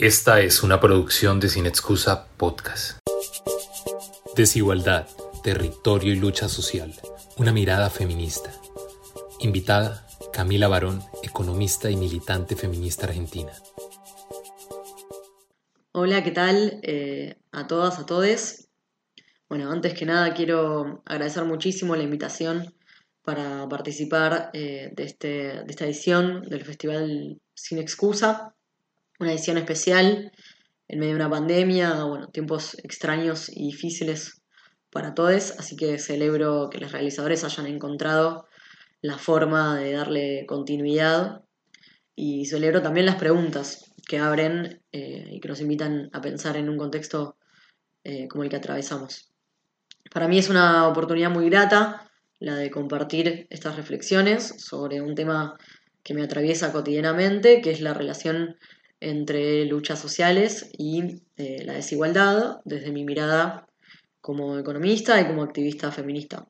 Esta 0.00 0.40
es 0.40 0.62
una 0.62 0.80
producción 0.80 1.40
de 1.40 1.50
Sin 1.50 1.66
Excusa 1.66 2.26
Podcast. 2.38 3.00
Desigualdad, 4.34 5.06
territorio 5.44 6.14
y 6.14 6.16
lucha 6.16 6.48
social. 6.48 6.94
Una 7.36 7.52
mirada 7.52 7.90
feminista. 7.90 8.50
Invitada, 9.40 10.06
Camila 10.32 10.68
Barón, 10.68 11.02
economista 11.22 11.90
y 11.90 11.96
militante 11.96 12.56
feminista 12.56 13.08
argentina. 13.08 13.52
Hola, 15.92 16.24
¿qué 16.24 16.30
tal 16.30 16.80
eh, 16.82 17.36
a 17.52 17.66
todas, 17.66 17.98
a 17.98 18.06
todes? 18.06 18.70
Bueno, 19.50 19.70
antes 19.70 19.92
que 19.92 20.06
nada 20.06 20.32
quiero 20.32 21.02
agradecer 21.04 21.44
muchísimo 21.44 21.94
la 21.94 22.04
invitación 22.04 22.74
para 23.20 23.68
participar 23.68 24.48
eh, 24.54 24.92
de, 24.94 25.04
este, 25.04 25.28
de 25.28 25.66
esta 25.68 25.84
edición 25.84 26.48
del 26.48 26.64
Festival 26.64 27.38
Sin 27.52 27.76
Excusa 27.76 28.56
una 29.20 29.32
edición 29.32 29.58
especial 29.58 30.32
en 30.88 30.98
medio 30.98 31.12
de 31.12 31.20
una 31.20 31.30
pandemia, 31.30 32.02
bueno, 32.04 32.28
tiempos 32.28 32.76
extraños 32.82 33.48
y 33.48 33.66
difíciles 33.66 34.42
para 34.90 35.14
todos, 35.14 35.52
así 35.58 35.76
que 35.76 35.98
celebro 35.98 36.68
que 36.68 36.78
los 36.78 36.90
realizadores 36.90 37.44
hayan 37.44 37.66
encontrado 37.66 38.48
la 39.02 39.18
forma 39.18 39.78
de 39.78 39.92
darle 39.92 40.46
continuidad 40.46 41.42
y 42.16 42.46
celebro 42.46 42.82
también 42.82 43.06
las 43.06 43.16
preguntas 43.16 43.92
que 44.08 44.18
abren 44.18 44.82
eh, 44.90 45.28
y 45.30 45.40
que 45.40 45.48
nos 45.48 45.60
invitan 45.60 46.10
a 46.12 46.20
pensar 46.20 46.56
en 46.56 46.68
un 46.68 46.76
contexto 46.76 47.36
eh, 48.02 48.26
como 48.26 48.42
el 48.42 48.50
que 48.50 48.56
atravesamos. 48.56 49.30
Para 50.12 50.26
mí 50.26 50.38
es 50.38 50.48
una 50.48 50.88
oportunidad 50.88 51.30
muy 51.30 51.48
grata 51.48 52.10
la 52.40 52.56
de 52.56 52.70
compartir 52.70 53.46
estas 53.50 53.76
reflexiones 53.76 54.54
sobre 54.58 55.02
un 55.02 55.14
tema 55.14 55.56
que 56.02 56.14
me 56.14 56.22
atraviesa 56.22 56.72
cotidianamente, 56.72 57.60
que 57.60 57.70
es 57.70 57.80
la 57.80 57.94
relación 57.94 58.56
entre 59.00 59.64
luchas 59.64 59.98
sociales 59.98 60.70
y 60.76 61.22
eh, 61.36 61.64
la 61.64 61.72
desigualdad 61.72 62.60
desde 62.64 62.92
mi 62.92 63.04
mirada 63.04 63.66
como 64.20 64.58
economista 64.58 65.20
y 65.20 65.26
como 65.26 65.42
activista 65.42 65.90
feminista. 65.90 66.46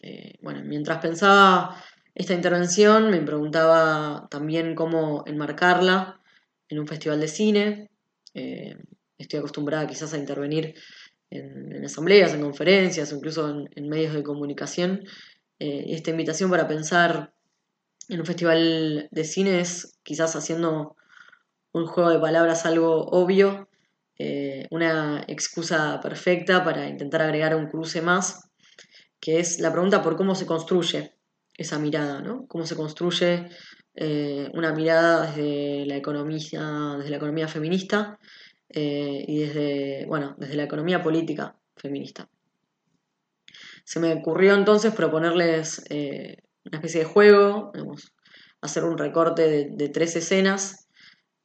Eh, 0.00 0.34
bueno, 0.42 0.62
mientras 0.64 0.98
pensaba 0.98 1.80
esta 2.14 2.34
intervención 2.34 3.10
me 3.10 3.20
preguntaba 3.20 4.26
también 4.30 4.74
cómo 4.74 5.22
enmarcarla 5.26 6.20
en 6.68 6.80
un 6.80 6.88
festival 6.88 7.20
de 7.20 7.28
cine. 7.28 7.90
Eh, 8.34 8.76
estoy 9.16 9.38
acostumbrada 9.38 9.86
quizás 9.86 10.12
a 10.12 10.18
intervenir 10.18 10.74
en, 11.30 11.84
asambleas, 11.84 12.34
en 12.34 12.42
conferencias, 12.42 13.12
incluso 13.12 13.48
en, 13.48 13.70
en 13.76 13.88
medios 13.88 14.12
de 14.12 14.22
comunicación. 14.22 15.04
esta 15.58 16.10
invitación 16.10 16.50
para 16.50 16.66
pensar 16.66 17.32
en 18.08 18.18
un 18.18 18.26
festival 18.26 19.08
de 19.10 19.24
cine 19.24 19.60
es 19.60 19.98
quizás 20.02 20.34
haciendo 20.34 20.96
un 21.72 21.86
juego 21.86 22.10
de 22.10 22.18
palabras 22.18 22.66
algo 22.66 23.06
obvio, 23.06 23.68
eh, 24.18 24.66
una 24.70 25.24
excusa 25.26 26.00
perfecta 26.00 26.64
para 26.64 26.88
intentar 26.88 27.22
agregar 27.22 27.56
un 27.56 27.66
cruce 27.66 28.02
más, 28.02 28.50
que 29.20 29.40
es 29.40 29.58
la 29.58 29.72
pregunta 29.72 30.02
por 30.02 30.16
cómo 30.16 30.34
se 30.34 30.46
construye 30.46 31.14
esa 31.54 31.78
mirada, 31.78 32.20
¿no? 32.20 32.46
Cómo 32.46 32.66
se 32.66 32.76
construye 32.76 33.48
eh, 33.94 34.50
una 34.54 34.72
mirada 34.72 35.26
desde 35.26 35.86
la 35.86 35.96
economía, 35.96 36.96
desde 36.98 37.10
la 37.10 37.16
economía 37.16 37.48
feminista 37.48 38.18
eh, 38.68 39.24
y 39.26 39.38
desde, 39.38 40.06
bueno, 40.06 40.34
desde 40.38 40.56
la 40.56 40.64
economía 40.64 41.02
política 41.02 41.56
feminista. 41.76 42.28
Se 43.84 43.98
me 43.98 44.12
ocurrió 44.12 44.54
entonces 44.54 44.94
proponerles 44.94 45.84
una 45.90 46.78
especie 46.78 47.00
de 47.00 47.06
juego, 47.06 47.72
hacer 48.60 48.84
un 48.84 48.96
recorte 48.96 49.42
de, 49.42 49.70
de 49.72 49.88
tres 49.88 50.14
escenas 50.14 50.81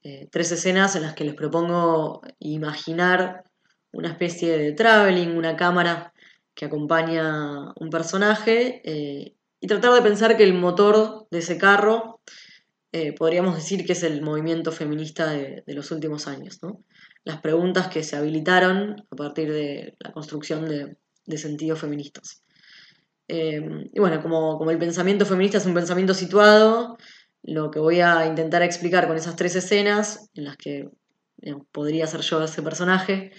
eh, 0.10 0.30
tres 0.32 0.50
escenas 0.54 0.96
en 0.96 1.02
las 1.02 1.16
que 1.16 1.26
les 1.26 1.34
propongo 1.34 2.22
imaginar 2.40 3.44
una 3.92 4.08
especie 4.08 4.58
de 4.58 4.72
traveling, 4.72 5.36
una 5.36 5.58
cámara 5.58 6.14
que 6.54 6.64
acompaña 6.64 7.73
un 7.76 7.90
personaje 7.90 8.82
eh, 8.86 9.36
y 9.60 9.67
tratar 9.67 9.92
de 9.92 10.02
pensar 10.02 10.38
que 10.38 10.46
el 10.46 10.54
motor 10.54 11.28
de 11.30 11.40
ese 11.40 11.58
carro 11.58 12.22
eh, 12.94 13.12
podríamos 13.12 13.56
decir 13.56 13.86
que 13.86 13.92
es 13.92 14.04
el 14.04 14.22
movimiento 14.22 14.72
feminista 14.72 15.30
de, 15.30 15.62
los 15.67 15.92
últimos 15.92 16.26
años. 16.28 16.62
Las 17.26 17.42
preguntas 17.42 17.90
que 17.90 18.02
se 18.02 18.16
habilitaron 18.16 19.06
a 19.12 19.16
partir 19.17 19.52
de 19.52 19.94
la 20.00 20.14
construcción 20.14 20.70
de, 20.70 21.38
sentidos 21.38 21.82
feministas. 21.82 22.44
y 23.28 24.00
bueno, 24.00 24.22
como, 24.22 24.58
como 24.58 24.72
el 24.72 24.78
pensamiento 24.78 25.26
feminista 25.26 25.58
es 25.58 25.66
un 25.66 25.73
pensamiento 25.73 26.14
situado, 26.14 26.98
lo 27.43 27.71
que 27.71 27.80
voy 27.80 28.02
a 28.02 28.25
intentar 28.25 28.61
explicar 28.61 29.08
con 29.08 29.17
esas 29.17 29.36
tres 29.36 29.55
escenas, 29.55 30.30
en 30.33 30.45
las 30.45 30.58
que 30.58 30.89
podría 31.71 32.08
ser 32.08 32.21
yo 32.21 32.43
ese 32.43 32.61
personaje, 32.61 33.31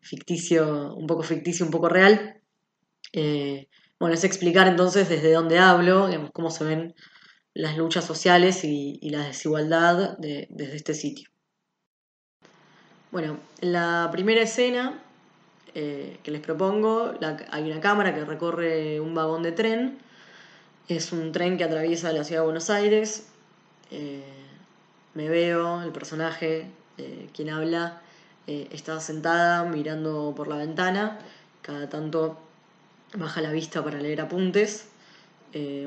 ficticio, 0.00 0.94
un 0.94 1.06
poco 1.06 1.22
ficticio, 1.22 1.64
un 1.64 1.70
poco 1.70 1.88
real, 1.88 2.40
eh, 3.12 3.68
bueno, 3.98 4.14
es 4.14 4.24
explicar 4.24 4.66
entonces 4.66 5.08
desde 5.08 5.32
dónde 5.32 5.58
hablo, 5.58 6.08
digamos, 6.08 6.30
cómo 6.32 6.50
se 6.50 6.64
ven 6.64 6.94
las 7.54 7.76
luchas 7.76 8.04
sociales 8.04 8.64
y, 8.64 8.98
la 9.08 9.26
desigualdad 9.26 10.18
desde 10.18 10.76
este 10.76 10.94
sitio. 10.94 11.30
Bueno, 13.12 13.38
en 13.60 13.72
la 13.72 14.08
primera 14.10 14.42
escena 14.42 15.00
eh, 15.74 16.18
que 16.24 16.32
les 16.32 16.40
propongo, 16.40 17.14
hay 17.50 17.70
una 17.70 17.80
cámara 17.80 18.12
que 18.12 18.24
recorre 18.24 19.00
un 19.00 19.14
vagón 19.14 19.44
de 19.44 19.52
tren. 19.52 19.98
Es 20.88 21.12
un 21.12 21.30
tren 21.30 21.56
que 21.56 21.64
atraviesa 21.64 22.12
la 22.12 22.24
ciudad 22.24 22.42
de 22.42 22.46
Buenos 22.46 22.70
Aires 22.70 23.28
eh, 23.96 24.22
me 25.14 25.28
veo, 25.28 25.82
el 25.82 25.92
personaje, 25.92 26.66
eh, 26.98 27.28
quien 27.32 27.50
habla, 27.50 28.00
eh, 28.48 28.66
está 28.72 28.98
sentada 28.98 29.64
mirando 29.64 30.34
por 30.36 30.48
la 30.48 30.56
ventana, 30.56 31.20
cada 31.62 31.88
tanto 31.88 32.36
baja 33.14 33.40
la 33.40 33.52
vista 33.52 33.84
para 33.84 34.00
leer 34.00 34.20
apuntes. 34.20 34.88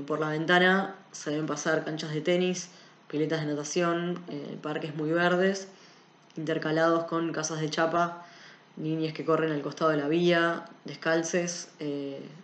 por 0.07 0.22
la 0.22 0.29
ventana 0.29 0.96
se 1.12 1.31
ven 1.31 1.46
pasar 1.46 1.84
canchas 1.84 2.13
de 2.13 2.22
tenis, 2.22 2.69
piletas 3.09 3.41
de 3.41 3.47
natación, 3.47 4.23
parques 4.62 4.96
muy 4.96 5.12
verdes, 5.12 5.67
intercalados 6.38 7.03
con 7.03 7.34
casas 7.34 7.59
de 7.59 7.69
chapa, 7.69 8.25
niñas 8.78 9.12
que 9.13 9.25
corren 9.25 9.51
al 9.51 9.62
costado 9.62 9.91
de 9.91 9.97
la 9.97 10.07
vía, 10.07 10.63
descalces, 10.85 11.67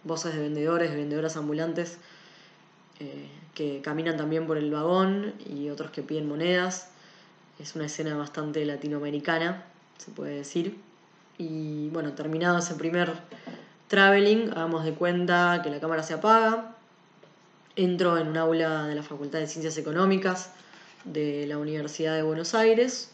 voces 0.03 0.33
de 0.35 0.41
vendedores, 0.41 0.91
de 0.91 0.97
vendedoras 0.97 1.37
ambulantes 1.37 1.97
eh, 2.99 3.27
que 3.53 3.81
caminan 3.81 4.17
también 4.17 4.47
por 4.47 4.57
el 4.57 4.71
vagón 4.71 5.33
y 5.45 5.69
otros 5.69 5.91
que 5.91 6.01
piden 6.01 6.27
monedas. 6.27 6.89
Es 7.59 7.75
una 7.75 7.85
escena 7.85 8.15
bastante 8.17 8.65
latinoamericana, 8.65 9.63
se 9.97 10.11
puede 10.11 10.35
decir. 10.35 10.77
Y 11.37 11.89
bueno, 11.89 12.13
terminado 12.13 12.57
ese 12.59 12.75
primer 12.75 13.13
traveling, 13.87 14.51
hagamos 14.51 14.85
de 14.85 14.93
cuenta 14.93 15.61
que 15.63 15.69
la 15.69 15.79
cámara 15.79 16.03
se 16.03 16.13
apaga. 16.13 16.75
Entro 17.75 18.17
en 18.17 18.27
un 18.27 18.37
aula 18.37 18.85
de 18.85 18.95
la 18.95 19.03
Facultad 19.03 19.39
de 19.39 19.47
Ciencias 19.47 19.77
Económicas 19.77 20.51
de 21.05 21.45
la 21.47 21.57
Universidad 21.57 22.15
de 22.15 22.23
Buenos 22.23 22.53
Aires 22.53 23.11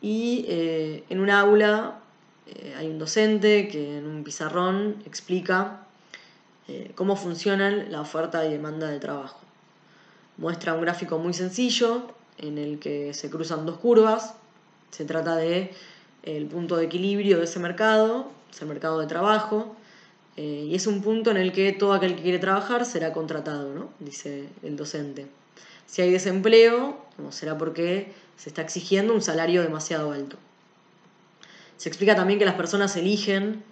y 0.00 0.44
eh, 0.48 1.04
en 1.08 1.20
un 1.20 1.30
aula 1.30 1.98
eh, 2.46 2.74
hay 2.76 2.86
un 2.88 2.98
docente 2.98 3.68
que 3.68 3.98
en 3.98 4.06
un 4.06 4.24
pizarrón 4.24 4.96
explica 5.04 5.80
eh, 6.68 6.92
cómo 6.94 7.16
funcionan 7.16 7.90
la 7.90 8.00
oferta 8.02 8.44
y 8.46 8.50
demanda 8.50 8.88
de 8.88 9.00
trabajo. 9.00 9.40
Muestra 10.36 10.74
un 10.74 10.82
gráfico 10.82 11.18
muy 11.18 11.34
sencillo 11.34 12.02
en 12.36 12.58
el 12.58 12.78
que 12.78 13.14
se 13.14 13.30
cruzan 13.30 13.66
dos 13.66 13.78
curvas. 13.78 14.34
Se 14.90 15.04
trata 15.04 15.36
de 15.36 15.72
el 16.22 16.46
punto 16.46 16.76
de 16.76 16.84
equilibrio 16.84 17.38
de 17.38 17.44
ese 17.44 17.58
mercado, 17.58 18.30
es 18.52 18.60
el 18.60 18.68
mercado 18.68 19.00
de 19.00 19.06
trabajo, 19.06 19.76
eh, 20.36 20.66
y 20.68 20.74
es 20.74 20.86
un 20.86 21.02
punto 21.02 21.30
en 21.30 21.38
el 21.38 21.52
que 21.52 21.72
todo 21.72 21.94
aquel 21.94 22.14
que 22.16 22.22
quiere 22.22 22.38
trabajar 22.38 22.84
será 22.84 23.12
contratado, 23.12 23.74
¿no? 23.74 23.88
dice 23.98 24.48
el 24.62 24.76
docente. 24.76 25.26
Si 25.86 26.02
hay 26.02 26.12
desempleo, 26.12 26.98
será 27.30 27.56
porque 27.56 28.12
se 28.36 28.50
está 28.50 28.60
exigiendo 28.60 29.14
un 29.14 29.22
salario 29.22 29.62
demasiado 29.62 30.12
alto. 30.12 30.36
Se 31.78 31.88
explica 31.88 32.14
también 32.14 32.38
que 32.38 32.44
las 32.44 32.56
personas 32.56 32.94
eligen 32.96 33.64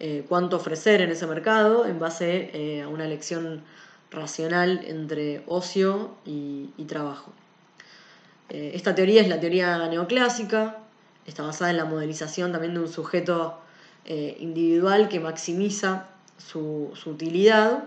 eh, 0.00 0.24
cuánto 0.28 0.56
ofrecer 0.56 1.00
en 1.02 1.10
ese 1.10 1.26
mercado 1.26 1.86
en 1.86 2.00
base 2.00 2.50
eh, 2.52 2.82
a 2.82 2.88
una 2.88 3.04
elección 3.04 3.62
racional 4.10 4.82
entre 4.86 5.44
ocio 5.46 6.16
y, 6.26 6.68
trabajo. 6.88 7.32
Eh, 8.50 8.72
esta 8.74 8.94
teoría 8.94 9.22
es 9.22 9.28
la 9.28 9.40
teoría 9.40 9.86
neoclásica, 9.88 10.78
está 11.26 11.44
basada 11.44 11.70
en 11.70 11.76
la 11.76 11.84
modelización 11.84 12.52
también 12.52 12.74
de 12.74 12.80
un 12.80 12.88
sujeto 12.88 13.60
individual 14.06 15.08
que 15.08 15.18
maximiza 15.18 16.08
su, 16.36 16.92
utilidad. 17.06 17.84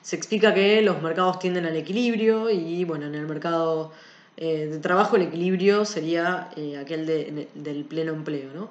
Se 0.00 0.16
explica 0.16 0.54
que 0.54 0.80
los 0.80 1.02
mercados 1.02 1.38
tienden 1.38 1.66
al 1.66 1.76
equilibrio 1.76 2.48
y 2.48 2.84
bueno, 2.84 3.06
en 3.06 3.14
el 3.14 3.26
mercado 3.26 3.92
de 4.38 4.78
trabajo 4.78 5.16
el 5.16 5.22
equilibrio 5.22 5.84
sería 5.84 6.48
aquel 6.80 7.04
del 7.54 7.84
pleno 7.84 8.14
empleo. 8.14 8.50
¿no? 8.54 8.70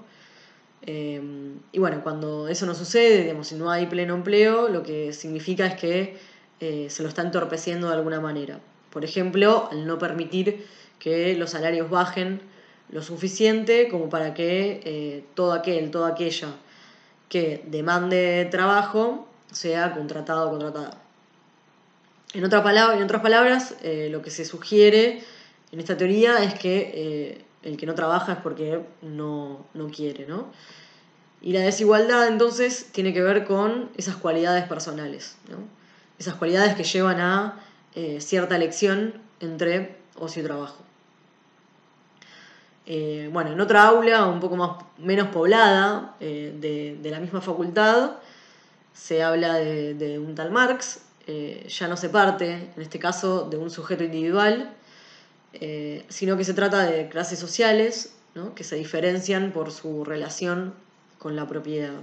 Em, 0.81 1.59
y 1.71 1.79
bueno, 1.79 2.01
cuando 2.03 2.47
eso 2.47 2.65
no 2.65 2.73
sucede, 2.73 3.23
digamos, 3.23 3.47
si 3.47 3.55
no 3.55 3.69
hay 3.69 3.85
pleno 3.87 4.15
empleo, 4.15 4.69
lo 4.69 4.83
que 4.83 5.13
significa 5.13 5.65
es 5.65 5.75
que 5.75 6.17
eh, 6.59 6.87
se 6.89 7.03
lo 7.03 7.09
está 7.09 7.21
entorpeciendo 7.21 7.87
de 7.87 7.93
alguna 7.93 8.19
manera. 8.19 8.59
Por 8.89 9.03
ejemplo, 9.05 9.69
al 9.71 9.85
no 9.85 9.97
permitir 9.99 10.65
que 10.99 11.35
los 11.35 11.51
salarios 11.51 11.89
bajen 11.89 12.41
lo 12.89 13.01
suficiente 13.01 13.87
como 13.89 14.09
para 14.09 14.33
que 14.33 14.81
eh, 14.83 15.23
todo 15.35 15.53
aquel, 15.53 15.91
toda 15.91 16.09
aquella 16.09 16.55
que 17.29 17.63
demande 17.67 18.47
trabajo 18.49 19.27
sea 19.51 19.93
contratado 19.93 20.47
o 20.47 20.51
contratada. 20.51 20.97
En, 22.33 22.43
otra 22.43 22.63
palabra, 22.63 22.97
en 22.97 23.03
otras 23.03 23.21
palabras, 23.21 23.75
eh, 23.83 24.09
lo 24.11 24.21
que 24.21 24.31
se 24.31 24.45
sugiere 24.45 25.23
en 25.71 25.79
esta 25.79 25.97
teoría 25.97 26.43
es 26.43 26.55
que 26.55 27.45
el 27.63 27.77
que 27.77 27.85
no 27.85 27.95
trabaja 27.95 28.33
es 28.33 28.37
porque 28.39 28.81
no, 29.01 29.65
quiere, 29.95 30.25
¿no? 30.25 30.47
Y 31.41 31.53
la 31.53 31.61
desigualdad 31.61 32.27
entonces 32.27 32.89
tiene 32.91 33.13
que 33.13 33.21
ver 33.21 33.45
con 33.45 33.89
esas 33.95 34.15
cualidades 34.15 34.65
personales, 34.65 35.37
¿no? 35.49 35.57
esas 36.17 36.35
cualidades 36.35 36.75
que 36.75 36.83
llevan 36.83 37.21
a 37.21 37.63
cierta 38.19 38.57
elección 38.57 39.13
entre 39.39 39.95
ocio 40.17 40.41
y 40.41 40.45
trabajo. 40.45 40.83
Eh, 42.91 43.29
bueno, 43.31 43.51
en 43.51 43.61
otra 43.61 43.87
aula, 43.87 44.25
un 44.25 44.39
poco 44.39 44.55
más, 44.55 44.71
menos 44.97 45.27
poblada, 45.27 46.15
eh, 46.19 46.55
de, 46.59 47.11
la 47.11 47.19
misma 47.19 47.39
facultad, 47.39 48.13
se 48.93 49.21
habla 49.21 49.53
de, 49.53 50.17
un 50.17 50.33
tal 50.33 50.49
Marx, 50.49 51.01
eh, 51.27 51.67
ya 51.69 51.87
no 51.87 51.95
se 51.95 52.09
parte, 52.09 52.71
en 52.75 52.81
este 52.81 52.97
caso, 52.97 53.47
de 53.47 53.57
un 53.57 53.69
sujeto 53.69 54.03
individual, 54.03 54.73
sino 56.09 56.37
que 56.37 56.43
se 56.43 56.53
trata 56.53 56.85
de 56.85 57.09
clases 57.09 57.39
sociales 57.39 58.15
que 58.55 58.63
se 58.63 58.75
diferencian 58.75 59.51
por 59.51 59.71
su 59.71 60.05
relación 60.05 60.73
con 61.17 61.35
la 61.35 61.47
propiedad. 61.47 61.95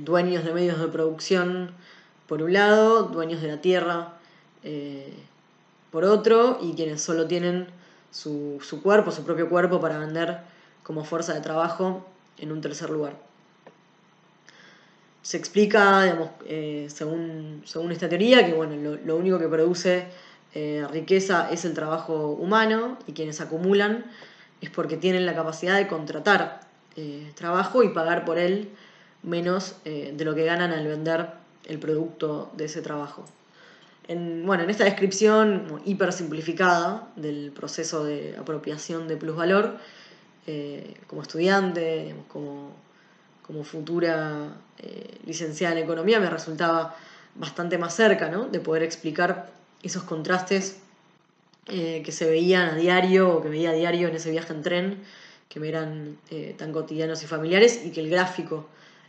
dueños 0.00 0.44
de 0.44 0.52
medios 0.52 0.78
de 0.80 0.88
producción 0.88 1.70
por 2.26 2.42
un 2.42 2.52
lado, 2.52 3.04
dueños 3.04 3.40
de 3.40 3.48
la 3.48 3.60
tierra 3.60 4.14
por 5.90 6.04
otro, 6.04 6.58
y 6.60 6.74
quienes 6.74 7.00
solo 7.00 7.26
tienen 7.26 7.68
su, 8.10 8.80
cuerpo, 8.82 9.10
su 9.10 9.24
propio 9.24 9.48
cuerpo 9.48 9.80
para 9.80 9.98
vender 9.98 10.38
como 10.82 11.04
fuerza 11.04 11.34
de 11.34 11.40
trabajo 11.40 12.06
en 12.38 12.52
un 12.52 12.60
tercer 12.60 12.90
lugar. 12.90 13.16
Se 15.22 15.36
explica, 15.36 16.04
digamos, 16.04 16.30
eh, 16.46 16.86
según, 16.88 17.62
según, 17.64 17.90
esta 17.92 18.08
teoría, 18.08 18.46
que 18.46 18.54
bueno, 18.54 18.76
lo, 19.04 19.16
único 19.16 19.38
que 19.38 19.48
produce 19.48 20.06
eh, 20.56 20.86
riqueza 20.90 21.50
es 21.50 21.64
el 21.64 21.74
trabajo 21.74 22.30
humano 22.30 22.98
y 23.06 23.12
quienes 23.12 23.40
acumulan 23.40 24.06
es 24.60 24.70
porque 24.70 24.96
tienen 24.96 25.26
la 25.26 25.34
capacidad 25.34 25.76
de 25.76 25.86
contratar 25.86 26.60
eh, 26.96 27.30
trabajo 27.34 27.82
y 27.82 27.90
pagar 27.90 28.24
por 28.24 28.38
él 28.38 28.70
menos 29.22 29.76
de 29.84 30.24
lo 30.24 30.36
que 30.36 30.44
ganan 30.44 30.70
al 30.70 30.86
vender 30.86 31.30
el 31.64 31.78
producto 31.80 32.50
de 32.56 32.66
ese 32.66 32.80
trabajo. 32.80 33.24
En, 34.08 34.46
bueno, 34.46 34.62
en 34.62 34.70
esta 34.70 34.84
descripción 34.84 35.82
hiper 35.84 36.12
simplificada 36.12 37.08
del 37.16 37.50
proceso 37.50 38.04
de 38.04 38.36
apropiación 38.38 39.08
de 39.08 39.16
plusvalor, 39.16 39.78
eh, 40.48 40.94
como 41.08 41.22
estudiante, 41.22 42.14
como, 42.28 42.72
futura 43.64 44.54
eh, 44.78 45.18
licenciada 45.24 45.74
en 45.76 45.82
economía, 45.82 46.20
me 46.20 46.30
resultaba 46.30 46.94
bastante 47.34 47.78
más 47.78 47.94
cerca 47.94 48.28
de 48.28 48.60
poder 48.60 48.84
explicar 48.84 49.50
esos 49.86 50.04
contrastes 50.04 50.78
eh, 51.66 52.02
que 52.04 52.12
se 52.12 52.28
veían 52.28 52.70
a 52.70 52.74
diario 52.76 53.34
o 53.34 53.42
que 53.42 53.48
veía 53.48 53.70
a 53.70 53.74
diario 53.74 54.08
en 54.08 54.16
ese 54.16 54.30
viaje 54.30 54.52
en 54.52 54.62
tren, 54.62 55.02
que 55.48 55.60
me 55.60 55.68
eran 55.68 56.18
tan 56.58 56.72
cotidianos 56.72 57.22
y 57.22 57.26
familiares, 57.26 57.82
y 57.84 57.90
que 57.90 58.00
el 58.00 58.10
gráfico, 58.10 58.68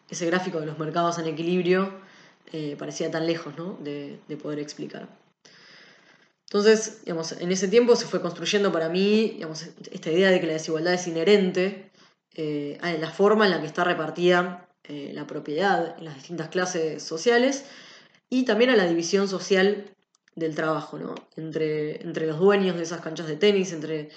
ese 0.09 0.25
gráfico 0.27 0.59
de 0.59 0.68
los 0.68 0.77
mercados 0.77 1.18
en 1.18 1.25
equilibrio, 1.25 1.91
eh, 2.53 2.77
parecía 2.79 3.12
tan 3.12 3.27
lejos 3.27 3.53
de, 3.83 4.19
poder 4.41 4.59
explicar. 4.59 5.09
Entonces, 6.45 7.01
en 7.06 7.51
ese 7.51 7.68
tiempo 7.68 7.97
se 7.97 8.06
fue 8.06 8.21
construyendo 8.21 8.71
para 8.71 8.88
mí 8.88 9.41
esta 9.91 10.12
idea 10.12 10.31
de 10.31 10.39
que 10.39 10.47
la 10.47 10.53
desigualdad 10.53 10.94
es 10.94 11.06
inherente 11.07 11.91
eh, 12.35 12.77
a 12.81 12.94
la 12.94 13.12
forma 13.12 13.45
en 13.45 13.51
la 13.51 13.59
que 13.59 13.68
está 13.68 13.83
repartida 13.83 14.65
eh, 14.85 15.12
la 15.13 15.27
propiedad 15.27 15.97
en 15.97 16.06
las 16.06 16.15
distintas 16.15 16.47
clases 16.47 17.03
sociales 17.03 17.65
y 18.29 18.45
también 18.45 18.69
a 18.69 18.77
la 18.77 18.88
división 18.88 19.27
social 19.27 19.91
del 20.38 20.56
trabajo, 20.56 20.98
entre, 21.36 22.01
entre 22.01 22.28
los 22.28 22.39
dueños 22.39 22.78
de 22.78 22.84
esas 22.84 23.01
canchas 23.01 23.28
de 23.28 23.36
tenis, 23.36 23.74
entre 23.74 24.10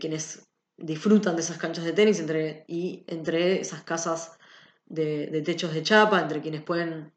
quienes 0.00 0.48
disfrutan 0.76 1.36
de 1.36 1.42
esas 1.42 1.58
canchas 1.58 1.84
de 1.84 1.92
tenis 1.92 2.18
entre, 2.18 2.64
y 2.66 3.04
entre 3.06 3.60
esas 3.60 3.82
casas 3.82 4.38
de, 4.86 5.26
de 5.26 5.42
techos 5.42 5.74
de 5.74 5.82
chapa, 5.82 6.20
entre 6.20 6.40
quienes 6.40 6.62
pueden 6.62 7.12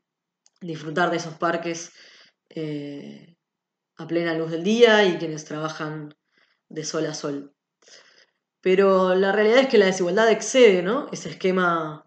disfrutar 0.61 1.11
de 1.11 1.17
esos 1.17 1.35
parques 1.35 1.91
eh, 2.49 3.35
a 3.97 4.07
plena 4.07 4.33
luz 4.33 4.51
del 4.51 4.63
día 4.63 5.05
y 5.05 5.17
quienes 5.17 5.45
trabajan 5.45 6.15
de 6.69 6.83
sol 6.83 7.05
a 7.05 7.13
sol. 7.13 7.53
Pero 8.61 9.15
la 9.15 9.31
realidad 9.31 9.59
es 9.59 9.67
que 9.67 9.77
la 9.77 9.85
desigualdad 9.85 10.29
excede 10.31 10.81
¿no? 10.81 11.07
ese 11.11 11.29
esquema 11.29 12.05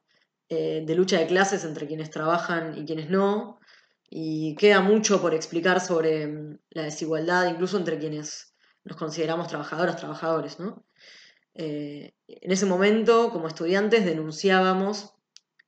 eh, 0.48 0.82
de 0.84 0.94
lucha 0.94 1.18
de 1.18 1.26
clases 1.26 1.64
entre 1.64 1.86
quienes 1.86 2.10
trabajan 2.10 2.76
y 2.76 2.84
quienes 2.84 3.08
no, 3.10 3.60
y 4.10 4.54
queda 4.56 4.80
mucho 4.80 5.20
por 5.20 5.34
explicar 5.34 5.80
sobre 5.80 6.26
mm, 6.26 6.58
la 6.70 6.82
desigualdad 6.84 7.50
incluso 7.50 7.76
entre 7.76 7.98
quienes 7.98 8.54
nos 8.84 8.96
consideramos 8.96 9.48
trabajadoras, 9.48 9.96
trabajadores. 9.96 10.58
¿no? 10.58 10.84
Eh, 11.54 12.14
en 12.26 12.52
ese 12.52 12.66
momento, 12.66 13.30
como 13.30 13.48
estudiantes, 13.48 14.04
denunciábamos 14.04 15.14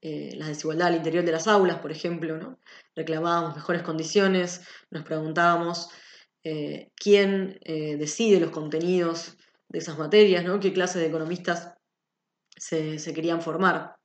eh, 0.01 0.33
la 0.37 0.49
desigualdad 0.49 0.89
al 0.89 0.97
interior 0.97 1.25
de 1.25 1.33
las 1.33 1.47
aulas, 1.47 1.79
por 1.81 1.93
ejemplo, 1.93 2.39
¿no? 2.39 2.59
reclamábamos 2.95 3.55
mejores 3.57 3.83
condiciones, 3.83 4.63
nos 4.91 5.05
preguntábamos 5.05 5.91
eh, 6.43 6.91
quién 6.97 7.61
decide 7.65 8.41
los 8.41 8.51
contenidos 8.51 9.37
de 9.69 9.79
esas 9.79 9.99
materias, 9.99 10.45
¿no? 10.45 10.59
qué 10.59 10.73
clase 10.73 10.99
de 10.99 11.07
economistas 11.07 11.75
se, 12.57 13.15
querían 13.15 13.43
formar. 13.43 13.97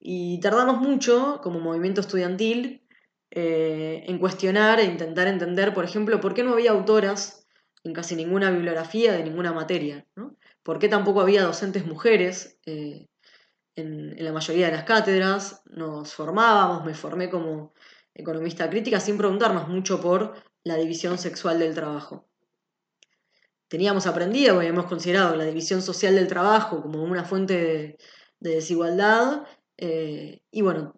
Y 0.00 0.40
tardamos 0.40 0.80
mucho, 0.80 1.40
como 1.42 1.60
movimiento 1.60 2.00
estudiantil, 2.00 2.81
en 3.34 4.18
cuestionar 4.18 4.78
e 4.78 4.84
intentar 4.84 5.26
entender, 5.26 5.72
por 5.72 5.84
ejemplo, 5.84 6.20
por 6.20 6.34
qué 6.34 6.42
no 6.42 6.52
había 6.52 6.72
autoras 6.72 7.46
en 7.82 7.92
casi 7.94 8.14
ninguna 8.14 8.50
bibliografía 8.50 9.12
de 9.12 9.24
ninguna 9.24 9.52
materia, 9.52 10.06
¿no? 10.14 10.36
por 10.62 10.78
qué 10.78 10.88
tampoco 10.88 11.20
había 11.20 11.42
docentes 11.42 11.86
mujeres 11.86 12.58
en, 12.66 13.08
la 13.74 14.32
mayoría 14.32 14.66
de 14.66 14.72
las 14.72 14.84
cátedras, 14.84 15.62
nos 15.66 16.12
formábamos, 16.12 16.84
me 16.84 16.94
formé 16.94 17.30
como 17.30 17.72
economista 18.14 18.68
crítica 18.68 19.00
sin 19.00 19.16
preguntarnos 19.16 19.68
mucho 19.68 20.00
por 20.00 20.34
la 20.62 20.76
división 20.76 21.18
sexual 21.18 21.58
del 21.58 21.74
trabajo. 21.74 22.28
Teníamos 23.68 24.06
aprendido, 24.06 24.58
habíamos 24.58 24.84
considerado 24.84 25.34
la 25.34 25.44
división 25.44 25.80
social 25.80 26.14
del 26.14 26.28
trabajo 26.28 26.82
como 26.82 27.02
una 27.02 27.24
fuente 27.24 27.54
de, 28.38 28.50
desigualdad, 28.50 29.46
eh, 29.78 30.42
y 30.50 30.60
bueno, 30.60 30.94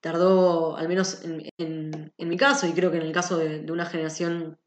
tardó, 0.00 0.76
al 0.76 0.88
menos 0.88 1.22
en, 1.24 2.12
mi 2.16 2.36
caso, 2.36 2.66
y 2.66 2.72
creo 2.72 2.90
que 2.90 2.98
en 2.98 3.04
el 3.04 3.12
caso 3.12 3.38
de, 3.38 3.70
una 3.70 3.86
generación 3.86 4.58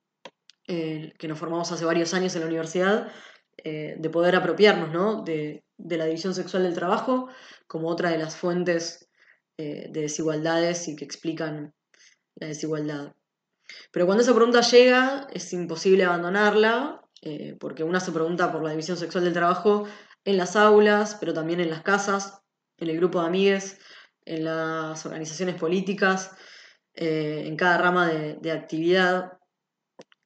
eh, 0.68 1.14
que 1.18 1.28
nos 1.28 1.40
formamos 1.40 1.72
hace 1.72 1.86
varios 1.86 2.14
años 2.14 2.36
en 2.36 2.42
la 2.42 2.48
universidad, 2.48 3.12
eh, 3.58 3.96
de 3.98 4.10
poder 4.10 4.36
apropiarnos 4.36 4.92
¿no? 4.92 5.24
de, 5.24 5.64
de 5.78 5.98
la 5.98 6.06
división 6.06 6.34
sexual 6.34 6.64
del 6.64 6.74
trabajo 6.74 7.28
como 7.68 7.90
otra 7.90 8.10
de 8.10 8.18
las 8.18 8.38
fuentes 8.38 9.10
eh, 9.58 9.88
de 9.90 10.02
desigualdades 10.02 10.88
y 10.88 10.96
que 10.96 11.06
explican 11.06 11.74
la 12.36 12.48
desigualdad. 12.48 13.14
Pero 13.92 14.06
cuando 14.06 14.24
esa 14.24 14.34
pregunta 14.34 14.62
llega 14.62 15.28
es 15.32 15.52
imposible 15.54 16.06
abandonarla, 16.06 17.02
porque 17.60 17.84
una 17.84 18.00
se 18.00 18.14
pregunta 18.14 18.50
por 18.50 18.64
la 18.64 18.70
división 18.70 18.96
sexual 18.96 19.26
del 19.26 19.34
trabajo 19.34 19.86
en 20.24 20.38
las 20.38 20.56
aulas, 20.56 21.18
pero 21.20 21.34
también 21.34 21.60
en 21.60 21.70
las 21.70 21.82
casas, 21.82 22.42
en 22.78 22.90
el 22.90 22.98
grupo 22.98 23.20
de 23.20 23.28
amigues, 23.28 23.78
en 24.26 24.46
las 24.46 25.06
organizaciones 25.06 25.56
políticas, 25.56 26.32
eh, 27.02 27.44
en 27.46 27.56
cada 27.56 27.78
rama 27.78 28.10
de, 28.10 28.52
actividad. 28.52 29.38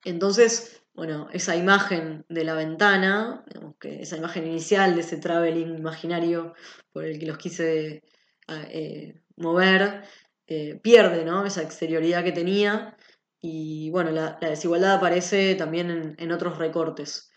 Entonces, 0.03 0.81
bueno, 0.93 1.27
esa 1.31 1.55
imagen 1.55 2.25
de 2.29 2.43
la 2.43 2.55
ventana, 2.55 3.45
esa 3.81 4.17
imagen 4.17 4.47
inicial 4.47 4.95
de 4.95 5.01
ese 5.01 5.17
traveling 5.17 5.77
imaginario 5.77 6.53
por 6.91 7.05
el 7.05 7.19
que 7.19 7.27
los 7.27 7.37
quise 7.37 8.01
ah, 8.47 8.65
eh, 8.69 9.21
mover, 9.35 10.03
eh, 10.47 10.79
pierde 10.81 11.25
¿no? 11.25 11.45
esa 11.45 11.61
exterioridad 11.61 12.23
que 12.23 12.31
tenía 12.31 12.97
y 13.39 13.89
bueno, 13.91 14.11
la, 14.11 14.37
desigualdad 14.41 14.93
aparece 14.95 15.55
también 15.55 16.15
en, 16.17 16.31
otros 16.31 16.57
recortes. 16.57 17.29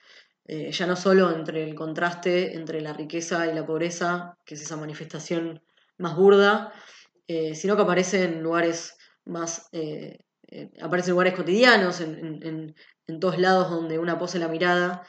Ya 0.46 0.86
no 0.86 0.96
solo 0.96 1.34
entre 1.34 1.64
el 1.64 1.74
contraste 1.74 2.54
entre 2.54 2.80
la 2.80 2.92
riqueza 2.92 3.46
y 3.48 3.54
la 3.54 3.66
pobreza, 3.66 4.38
que 4.44 4.54
es 4.54 4.62
esa 4.62 4.76
manifestación 4.76 5.60
más 5.98 6.16
burda, 6.16 6.72
sino 7.54 7.76
que 7.76 7.82
aparece 7.82 8.24
en 8.24 8.42
lugares 8.42 8.96
más 9.24 9.68
aparece 10.80 11.10
en 11.10 11.12
lugares 11.12 11.34
cotidianos, 11.34 12.00
en, 12.00 12.74
en 13.06 13.20
todos 13.20 13.38
lados 13.38 13.70
donde 13.70 13.98
una 13.98 14.18
pose 14.18 14.38
la 14.38 14.48
mirada, 14.48 15.02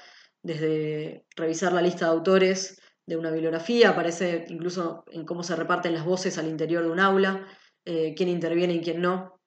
desde 0.43 1.25
revisar 1.35 1.73
la 1.73 1.81
lista 1.81 2.05
de 2.05 2.11
autores 2.11 2.81
de 3.05 3.17
una 3.17 3.31
bibliografía, 3.31 3.89
aparece 3.89 4.45
incluso 4.49 5.03
en 5.11 5.25
cómo 5.25 5.43
se 5.43 5.55
reparten 5.55 5.93
las 5.93 6.05
voces 6.05 6.37
al 6.37 6.47
interior 6.47 6.83
de 6.83 6.89
un 6.89 6.99
aula, 6.99 7.47
eh, 7.85 8.13
quién 8.15 8.29
interviene 8.29 8.73
y 8.73 8.81
quién 8.81 9.01
no, 9.01 9.39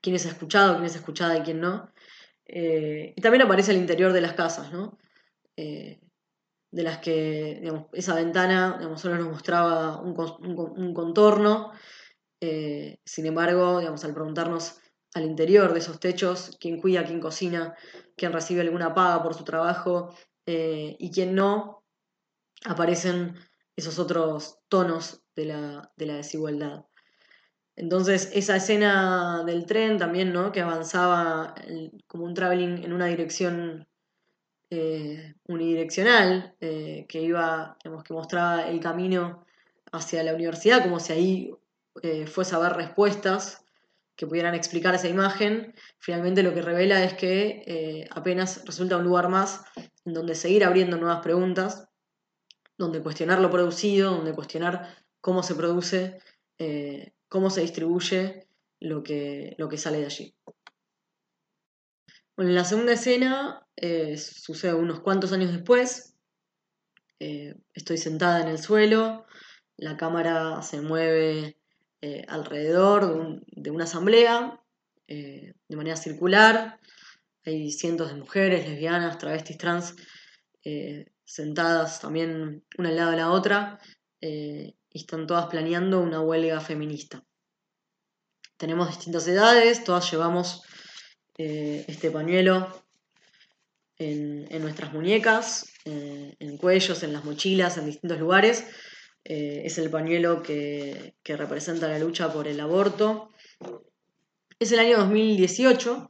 quién 0.00 0.16
es 0.16 0.26
escuchado, 0.26 0.74
quién 0.74 0.86
es 0.86 0.96
escuchada 0.96 1.36
y 1.38 1.42
quién 1.42 1.60
no. 1.60 1.90
Eh, 2.46 3.14
y 3.16 3.20
también 3.20 3.42
aparece 3.42 3.70
al 3.70 3.78
interior 3.78 4.12
de 4.12 4.20
las 4.20 4.34
casas, 4.34 4.72
¿no? 4.72 4.98
De 6.72 6.82
las 6.82 6.98
que 6.98 7.62
esa 7.92 8.14
ventana 8.14 8.80
solo 8.96 9.16
nos 9.16 9.28
mostraba 9.28 10.00
un, 10.00 10.94
contorno. 10.94 11.70
sin 12.40 13.26
embargo, 13.26 13.78
al 13.78 14.14
preguntarnos 14.14 14.80
al 15.14 15.24
interior 15.26 15.72
de 15.72 15.78
esos 15.78 16.00
techos, 16.00 16.56
quién 16.58 16.80
cuida, 16.80 17.04
quién 17.04 17.20
cocina, 17.20 17.76
quién 18.16 18.32
recibe 18.32 18.62
alguna 18.62 18.94
paga 18.94 19.22
por 19.22 19.34
su 19.34 19.44
trabajo 19.44 20.14
y 20.46 21.10
quién 21.12 21.34
no, 21.34 21.84
aparecen 22.64 23.36
esos 23.76 23.98
otros 23.98 24.58
tonos 24.68 25.22
de 25.36 25.44
la, 25.46 25.92
desigualdad. 25.96 26.86
Entonces, 27.76 28.30
esa 28.32 28.56
escena 28.56 29.44
del 29.44 29.66
tren 29.66 29.98
también, 29.98 30.32
¿no? 30.32 30.52
Que 30.52 30.62
avanzaba 30.62 31.54
como 32.06 32.24
un 32.24 32.34
traveling 32.34 32.84
en 32.84 32.92
una 32.92 33.06
dirección 33.06 33.86
eh, 34.74 35.34
unidireccional, 35.48 36.54
eh, 36.58 37.04
que 37.06 37.20
iba, 37.20 37.76
digamos, 37.84 38.04
que 38.04 38.14
mostraba 38.14 38.66
el 38.68 38.80
camino 38.80 39.44
hacia 39.92 40.22
la 40.22 40.32
universidad, 40.32 40.82
como 40.82 40.98
si 40.98 41.12
ahí 41.12 41.50
eh, 42.02 42.26
fuese 42.26 42.54
a 42.54 42.58
haber 42.58 42.72
respuestas 42.72 43.66
que 44.16 44.26
pudieran 44.26 44.54
explicar 44.54 44.94
esa 44.94 45.10
imagen. 45.10 45.74
Finalmente 45.98 46.42
lo 46.42 46.54
que 46.54 46.62
revela 46.62 47.04
es 47.04 47.12
que 47.12 48.06
apenas 48.12 48.64
resulta 48.64 48.96
un 48.96 49.04
lugar 49.04 49.28
más 49.28 49.62
donde 50.06 50.34
seguir 50.34 50.64
abriendo 50.64 50.96
nuevas 50.96 51.20
preguntas 51.20 51.90
donde 52.78 53.02
cuestionar 53.02 53.40
lo 53.40 53.50
producido, 53.50 54.12
donde 54.12 54.34
cuestionar 54.34 54.96
cómo 55.20 55.42
se 55.42 55.54
produce, 55.54 56.18
cómo 57.28 57.50
se 57.50 57.60
distribuye 57.60 58.46
lo 58.80 59.02
que, 59.02 59.54
lo 59.58 59.68
que 59.68 59.76
sale 59.76 59.98
de 59.98 60.06
allí. 60.06 60.34
En 62.42 62.56
la 62.56 62.64
segunda 62.64 62.94
escena 62.94 63.64
eh, 63.76 64.18
sucede 64.18 64.74
unos 64.74 65.00
cuantos 65.00 65.32
años 65.32 65.52
después. 65.52 66.16
Eh, 67.20 67.54
estoy 67.72 67.98
sentada 67.98 68.42
en 68.42 68.48
el 68.48 68.58
suelo, 68.58 69.26
la 69.76 69.96
cámara 69.96 70.60
se 70.62 70.80
mueve 70.80 71.56
alrededor 72.26 73.40
de, 73.46 73.70
una 73.70 73.84
asamblea 73.84 74.60
de 75.06 75.76
manera 75.76 75.94
circular. 75.94 76.80
Hay 77.44 77.70
cientos 77.70 78.08
de 78.08 78.16
mujeres, 78.16 78.68
lesbianas, 78.68 79.18
travestis, 79.18 79.56
trans 79.56 79.94
sentadas 81.24 82.00
también 82.00 82.64
una 82.76 82.88
al 82.88 82.96
lado 82.96 83.10
de 83.12 83.16
la 83.18 83.30
otra 83.30 83.78
eh, 84.20 84.74
y 84.90 84.98
están 84.98 85.26
todas 85.26 85.46
planeando 85.46 86.00
una 86.00 86.20
huelga 86.20 86.60
feminista. 86.60 87.24
Tenemos 88.56 88.88
distintas 88.88 89.26
edades, 89.28 89.84
todas 89.84 90.10
llevamos 90.10 90.62
eh, 91.38 91.84
este 91.88 92.10
pañuelo 92.10 92.84
en, 93.98 94.46
nuestras 94.60 94.92
muñecas, 94.92 95.72
eh, 95.84 96.34
en 96.38 96.56
cuellos, 96.56 97.02
en 97.02 97.12
las 97.12 97.24
mochilas, 97.24 97.78
en 97.78 97.86
distintos 97.86 98.18
lugares. 98.18 98.66
es 99.24 99.78
el 99.78 99.90
pañuelo 99.90 100.42
que, 100.42 101.14
representa 101.24 101.88
la 101.88 101.98
lucha 101.98 102.32
por 102.32 102.48
el 102.48 102.58
aborto. 102.60 103.30
Es 104.58 104.72
el 104.72 104.80
año 104.80 104.98
2018 104.98 106.08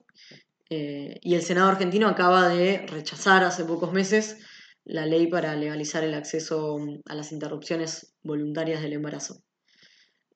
y 0.71 1.35
el 1.35 1.43
Senado 1.43 1.69
argentino 1.69 2.09
acaba 2.09 2.49
de 2.49 2.87
rechazar 2.87 3.45
hace 3.45 3.65
pocos 3.65 3.93
meses 3.93 4.39
la 4.85 5.07
ley 5.07 5.27
para 5.27 5.55
legalizar 5.55 6.03
el 6.05 6.15
acceso 6.15 6.79
a 7.07 7.15
las 7.15 7.33
interrupciones 7.33 8.15
voluntarias 8.23 8.83
del 8.83 8.95
embarazo. 8.95 9.43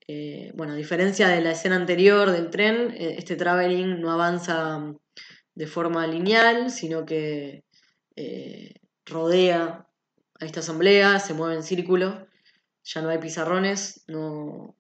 Eh, 0.09 0.53
bueno, 0.55 0.75
a 0.75 0.77
diferencia 0.77 1.29
de 1.29 1.41
la 1.41 1.51
escena 1.51 1.75
anterior 1.75 2.31
del 2.31 2.51
tren, 2.51 2.93
eh, 2.93 3.17
este 3.19 3.35
traveling 3.35 4.01
no 4.01 4.13
avanza 4.13 4.79
mm, 4.79 4.99
de 5.55 5.67
forma 5.67 6.07
lineal, 6.07 6.71
sino 6.71 7.05
que 7.05 7.65
eh, 8.15 8.75
rodea 9.05 9.89
a 10.39 10.45
esta 10.45 10.61
asamblea, 10.61 11.19
se 11.19 11.35
mueve 11.35 11.57
en 11.57 11.65
círculo, 11.65 12.29
ya 12.85 13.03
no 13.03 13.09
hay 13.09 13.19
pizarrones, 13.19 14.05
no, 14.07 14.77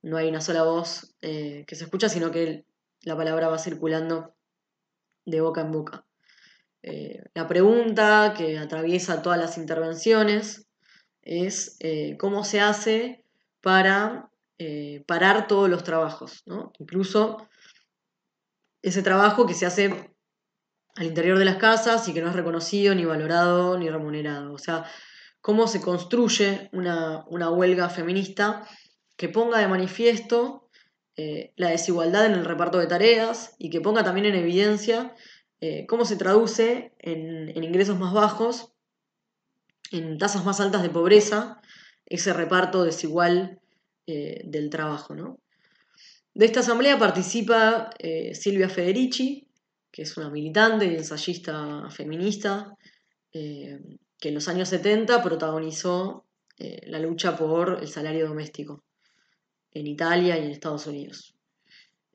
no 0.00 0.16
hay 0.16 0.28
una 0.28 0.40
sola 0.40 0.62
voz 0.62 1.14
que 1.20 1.66
se 1.68 1.84
escucha, 1.84 2.08
sino 2.08 2.30
que 2.30 2.64
la 3.02 3.16
palabra 3.16 3.48
va 3.48 3.58
circulando 3.58 4.34
de 5.26 5.40
boca 5.40 5.60
en 5.60 5.72
boca. 5.72 6.06
La 7.34 7.48
pregunta 7.48 8.34
que 8.36 8.58
atraviesa 8.58 9.22
todas 9.22 9.38
las 9.38 9.58
intervenciones 9.58 10.66
es 11.22 11.78
cómo 12.18 12.44
se 12.44 12.60
hace 12.60 13.24
para 13.60 14.31
eh, 14.64 15.04
parar 15.06 15.46
todos 15.46 15.68
los 15.68 15.82
trabajos, 15.82 16.44
incluso 16.78 17.48
ese 18.82 19.02
trabajo 19.02 19.46
que 19.46 19.54
se 19.54 19.66
hace 19.66 20.14
al 20.96 21.06
interior 21.06 21.38
de 21.38 21.44
las 21.44 21.56
casas 21.56 22.06
y 22.08 22.14
que 22.14 22.20
no 22.20 22.28
es 22.28 22.36
reconocido, 22.36 22.94
ni 22.94 23.04
valorado, 23.04 23.78
ni 23.78 23.88
remunerado. 23.88 24.52
O 24.52 24.58
sea, 24.58 24.84
cómo 25.40 25.66
se 25.66 25.80
construye 25.80 26.68
una, 26.72 27.24
una 27.28 27.50
huelga 27.50 27.88
feminista 27.88 28.66
que 29.16 29.28
ponga 29.28 29.58
de 29.58 29.68
manifiesto 29.68 30.68
la 31.56 31.68
desigualdad 31.68 32.26
en 32.26 32.32
el 32.32 32.44
reparto 32.44 32.78
de 32.78 32.86
tareas 32.86 33.54
y 33.58 33.68
que 33.68 33.82
ponga 33.82 34.02
también 34.02 34.26
en 34.26 34.34
evidencia 34.34 35.14
eh, 35.64 35.86
cómo 35.86 36.04
se 36.04 36.16
traduce 36.16 36.92
en, 36.98 37.62
ingresos 37.62 37.96
más 37.96 38.12
bajos, 38.12 38.72
en 39.92 40.18
tasas 40.18 40.44
más 40.44 40.58
altas 40.58 40.82
de 40.82 40.90
pobreza, 40.90 41.60
ese 42.04 42.32
reparto 42.32 42.82
desigual 42.82 43.61
eh, 44.06 44.42
del 44.44 44.70
trabajo. 44.70 45.14
De 46.34 46.46
esta 46.46 46.60
asamblea 46.60 46.98
participa 46.98 47.90
eh, 47.98 48.34
Silvia 48.34 48.68
Federici, 48.68 49.46
que 49.90 50.02
es 50.02 50.16
una 50.16 50.30
militante 50.30 50.86
y 50.86 50.96
ensayista 50.96 51.88
feminista, 51.90 52.74
que 53.30 54.28
en 54.28 54.34
los 54.34 54.46
años 54.48 54.68
70 54.68 55.22
protagonizó 55.22 56.26
la 56.58 56.98
lucha 56.98 57.34
por 57.34 57.78
el 57.80 57.88
salario 57.88 58.28
doméstico 58.28 58.84
en 59.70 59.86
Italia 59.86 60.38
y 60.38 60.44
en 60.44 60.50
Estados 60.50 60.86
Unidos. 60.86 61.34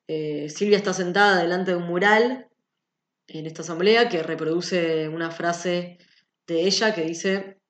Silvia 0.06 0.78
está 0.78 0.92
sentada 0.92 1.42
delante 1.42 1.72
de 1.72 1.76
un 1.76 1.86
mural 1.86 2.48
en 3.28 3.46
esta 3.46 3.62
asamblea 3.62 4.08
que 4.08 4.22
reproduce 4.22 5.08
una 5.08 5.30
frase 5.30 5.98
de 6.46 6.62
ella 6.62 6.94
que 6.94 7.02
dice, 7.02 7.60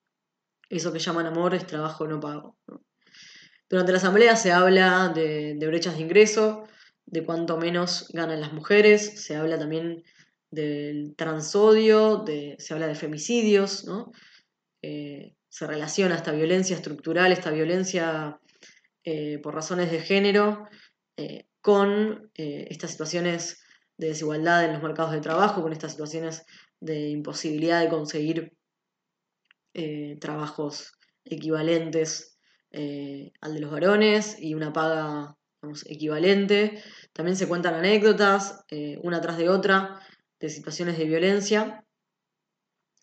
eso 0.71 0.93
que 0.93 0.99
llaman 1.01 1.27
amor 1.27 1.55
es 1.55 1.67
trabajo 1.67 2.07
no 2.07 2.21
pago. 2.21 2.58
Durante 3.69 3.93
la 3.93 3.99
asamblea 3.99 4.35
se 4.35 4.51
habla 4.51 5.13
de, 5.15 5.55
brechas 5.67 5.97
de 5.97 6.03
ingreso, 6.03 6.65
de 7.05 7.25
cuánto 7.25 7.59
menos 7.59 8.09
ganan 8.13 8.41
las 8.41 8.53
mujeres, 8.53 9.23
se 9.23 9.37
habla 9.37 9.59
también 9.59 10.05
del 10.51 11.15
transodio, 11.17 12.25
se 12.59 12.75
habla 12.75 12.87
de 12.87 12.95
femicidios. 12.95 13.87
Eh, 14.81 15.35
se 15.51 15.67
relaciona 15.67 16.15
esta 16.15 16.33
violencia 16.33 16.77
estructural, 16.77 17.33
esta 17.33 17.51
violencia 17.51 18.41
eh, 19.05 19.39
por 19.39 19.55
razones 19.55 19.91
de 19.91 20.01
género, 20.01 20.69
eh, 21.17 21.47
con 21.61 22.31
estas 22.35 22.93
situaciones 22.93 23.61
de 23.99 24.09
desigualdad 24.09 24.65
en 24.65 24.73
los 24.73 24.83
mercados 24.83 25.13
de 25.13 25.21
trabajo, 25.21 25.61
con 25.61 25.73
estas 25.73 25.91
situaciones 25.91 26.47
de 26.81 27.11
imposibilidad 27.11 27.83
de 27.83 27.89
conseguir 27.89 28.53
trabajos 30.21 30.93
equivalentes 31.25 32.38
eh, 32.71 33.33
al 33.41 33.55
de 33.55 33.61
los 33.61 33.71
varones 33.71 34.37
y 34.41 34.55
una 34.55 34.73
paga 34.73 35.37
equivalente. 35.87 36.83
También 37.13 37.37
se 37.37 37.49
cuentan 37.49 37.75
anécdotas, 37.75 38.65
eh, 38.71 38.99
una 39.03 39.21
tras 39.21 39.39
de 39.39 39.49
otra, 39.49 40.01
de 40.41 40.49
situaciones 40.49 40.99
de 40.99 41.05
violencia. 41.05 41.85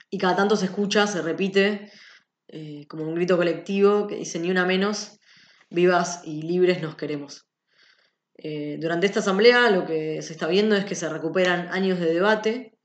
Y 0.10 0.18
cada 0.18 0.36
tanto 0.36 0.56
se 0.56 0.66
escucha, 0.66 1.08
se 1.08 1.22
repite, 1.22 1.92
como 2.88 3.04
un 3.04 3.16
grito 3.16 3.36
colectivo 3.36 4.08
que 4.08 4.16
dice 4.16 4.40
ni 4.40 4.50
una 4.50 4.66
menos, 4.66 5.20
vivas 5.70 6.22
y 6.24 6.44
libres 6.44 6.82
nos 6.82 6.96
queremos. 6.96 7.46
Eh, 8.38 8.78
durante 8.80 9.06
esta 9.06 9.20
asamblea 9.20 9.70
lo 9.70 9.86
que 9.86 10.22
se 10.22 10.34
está 10.34 10.48
viendo 10.48 10.76
es 10.76 10.86
que 10.86 10.96
se 10.96 11.08
recuperan 11.08 11.70
años 11.70 12.00
de 12.00 12.14
debate 12.14 12.78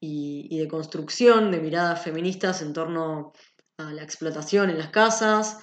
y, 0.00 0.58
de 0.58 0.68
construcción 0.68 1.50
de 1.50 1.60
miradas 1.60 2.02
feministas 2.02 2.60
en 2.62 2.72
torno 2.72 3.32
a 3.78 3.92
la 3.92 4.02
explotación 4.02 4.70
en 4.70 4.78
las 4.78 4.90
casas. 4.90 5.58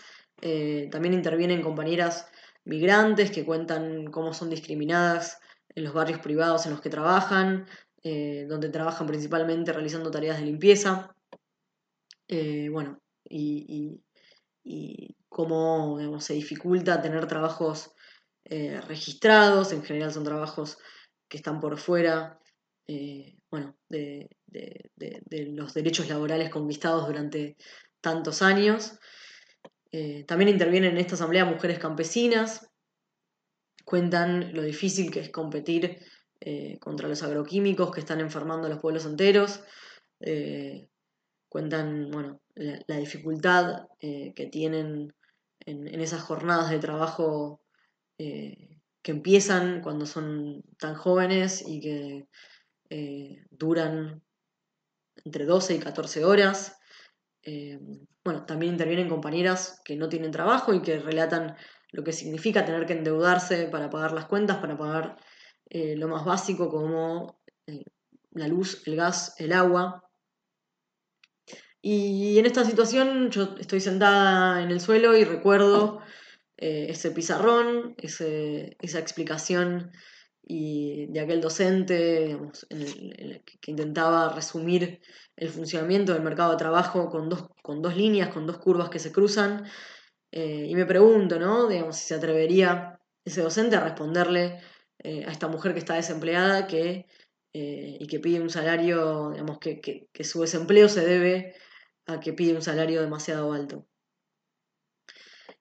Eh, 0.48 0.90
también 0.92 1.16
intervienen 1.16 1.64
compañeras 1.64 2.28
migrantes 2.66 3.32
que 3.32 3.44
cuentan 3.44 4.12
cómo 4.12 4.32
son 4.32 4.52
discriminadas 4.52 5.40
en 5.70 5.84
los 5.84 5.94
barrios 5.94 6.20
privados 6.20 6.66
en 6.66 6.72
los 6.74 6.82
que 6.82 6.92
trabajan, 6.92 7.66
eh, 8.04 8.46
donde 8.48 8.70
trabajan 8.70 9.08
principalmente 9.08 9.74
realizando 9.74 10.12
tareas 10.12 10.38
de 10.38 10.46
limpieza. 10.46 11.16
bueno, 12.30 13.02
y, 13.28 14.00
cómo 15.30 16.20
se 16.22 16.34
dificulta 16.36 17.02
tener 17.02 17.28
trabajos 17.28 17.92
eh, 18.46 18.80
registrados, 18.88 19.72
en 19.72 19.84
general 19.84 20.14
son 20.14 20.24
trabajos 20.24 20.78
que 21.28 21.38
están 21.38 21.60
por 21.60 21.80
fuera 21.80 22.40
eh, 22.88 23.40
bueno, 23.50 23.76
de, 23.90 24.30
los 25.30 25.74
derechos 25.74 26.08
laborales 26.08 26.52
conquistados 26.52 27.08
durante 27.08 27.58
tantos 28.00 28.44
años. 28.44 29.00
Eh, 29.98 30.26
también 30.28 30.50
intervienen 30.50 30.92
en 30.92 30.98
esta 30.98 31.16
asamblea 31.16 31.46
mujeres 31.46 31.80
campesinas, 31.80 32.70
cuentan 33.86 34.54
lo 34.54 34.62
difícil 34.62 35.10
que 35.10 35.22
es 35.22 35.30
competir 35.30 36.00
contra 36.80 37.08
los 37.08 37.24
agroquímicos 37.24 37.92
que 37.92 38.02
están 38.02 38.20
enfermando 38.20 38.68
a 38.68 38.70
los 38.70 38.80
pueblos 38.80 39.06
enteros, 39.06 39.64
cuentan 41.50 42.12
bueno, 42.12 42.42
la, 42.56 42.98
dificultad 42.98 43.88
eh, 44.02 44.34
que 44.36 44.48
tienen 44.48 45.14
en, 45.62 46.02
esas 46.02 46.22
jornadas 46.22 46.70
de 46.70 46.80
trabajo 46.80 47.62
eh, 48.18 48.82
que 49.02 49.12
empiezan 49.12 49.82
cuando 49.82 50.06
son 50.06 50.62
tan 50.78 50.96
jóvenes 50.96 51.64
y 51.66 51.80
que 51.80 52.28
duran 53.50 54.22
entre 55.24 55.46
12 55.46 55.76
y 55.76 55.80
14 55.80 56.26
horas. 56.26 56.78
Bueno, 58.24 58.46
también 58.46 58.74
intervienen 58.74 59.10
compañeras 59.10 59.82
que 59.86 59.96
no 59.96 60.10
tienen 60.10 60.32
trabajo 60.32 60.74
y 60.74 60.82
que 60.82 61.00
relatan 61.00 61.56
lo 61.92 62.04
que 62.04 62.12
significa 62.12 62.66
tener 62.66 62.86
que 62.86 62.94
endeudarse 62.94 63.68
para 63.68 63.90
pagar 63.90 64.14
las 64.14 64.26
cuentas, 64.26 64.58
para 64.58 64.78
pagar 64.78 65.18
lo 65.70 66.08
más 66.08 66.26
básico 66.26 66.70
como 66.70 67.40
la 68.32 68.48
luz, 68.48 68.84
el 68.86 68.96
gas, 68.96 69.36
el 69.40 69.54
agua. 69.54 70.04
Y 71.82 72.38
en 72.40 72.46
esta 72.46 72.66
situación 72.66 73.30
yo 73.30 73.56
estoy 73.60 73.80
sentada 73.80 74.62
en 74.62 74.72
el 74.72 74.82
suelo 74.82 75.16
y 75.16 75.24
recuerdo 75.24 76.02
eh, 76.58 76.88
ese 76.90 77.12
pizarrón, 77.12 77.96
esa 77.98 79.00
explicación 79.00 79.92
y 80.48 81.08
de 81.08 81.20
aquel 81.20 81.42
docente 81.42 82.38
que 82.70 83.72
intentaba 83.72 84.30
resumir 84.30 85.02
el 85.36 85.50
funcionamiento 85.50 86.14
del 86.14 86.22
mercado 86.22 86.52
de 86.52 86.58
trabajo 86.58 87.10
con 87.10 87.30
dos, 87.30 87.48
con 87.64 87.82
dos 87.82 87.96
líneas, 87.98 88.30
con 88.30 88.46
dos 88.46 88.58
curvas 88.60 88.90
que 88.90 89.00
se 89.00 89.12
cruzan. 89.12 89.66
Eh, 90.32 90.68
y 90.70 90.76
me 90.76 90.86
pregunto, 90.86 91.40
¿no? 91.40 91.68
Digamos, 91.68 91.98
si 91.98 92.08
se 92.08 92.16
atrevería 92.16 93.00
ese 93.24 93.42
docente 93.42 93.76
a 93.76 93.80
responderle 93.82 94.62
eh, 95.00 95.26
a 95.26 95.32
esta 95.32 95.48
mujer 95.48 95.74
que 95.74 95.80
está 95.80 95.96
desempleada 95.96 96.68
que 96.68 97.08
eh, 97.54 97.98
y 98.00 98.08
que 98.08 98.20
pide 98.20 98.42
un 98.42 98.50
salario, 98.50 99.32
digamos, 99.32 99.60
que, 99.60 100.10
su 100.24 100.42
desempleo 100.42 100.90
se 100.90 101.06
debe 101.06 101.56
a 102.06 102.20
que 102.20 102.34
pide 102.34 102.54
un 102.54 102.62
salario 102.62 103.02
demasiado 103.02 103.54
alto. 103.54 103.88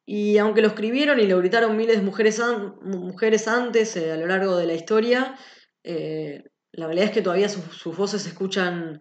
Y 0.06 0.38
aunque 0.38 0.60
lo 0.60 0.68
escribieron 0.68 1.18
y 1.18 1.26
lo 1.26 1.38
gritaron 1.38 1.76
miles 1.76 1.96
de 1.96 2.02
mujeres, 2.02 2.40
mujeres 2.82 3.48
antes 3.48 3.96
eh, 3.96 4.12
a 4.12 4.16
lo 4.16 4.26
largo 4.26 4.56
de 4.56 4.66
la 4.66 4.74
historia, 4.74 5.38
eh, 5.82 6.44
la 6.72 6.86
realidad 6.86 7.08
es 7.08 7.14
que 7.14 7.22
todavía 7.22 7.48
sus, 7.48 7.96
voces 7.96 8.22
se 8.22 8.28
escuchan 8.30 9.00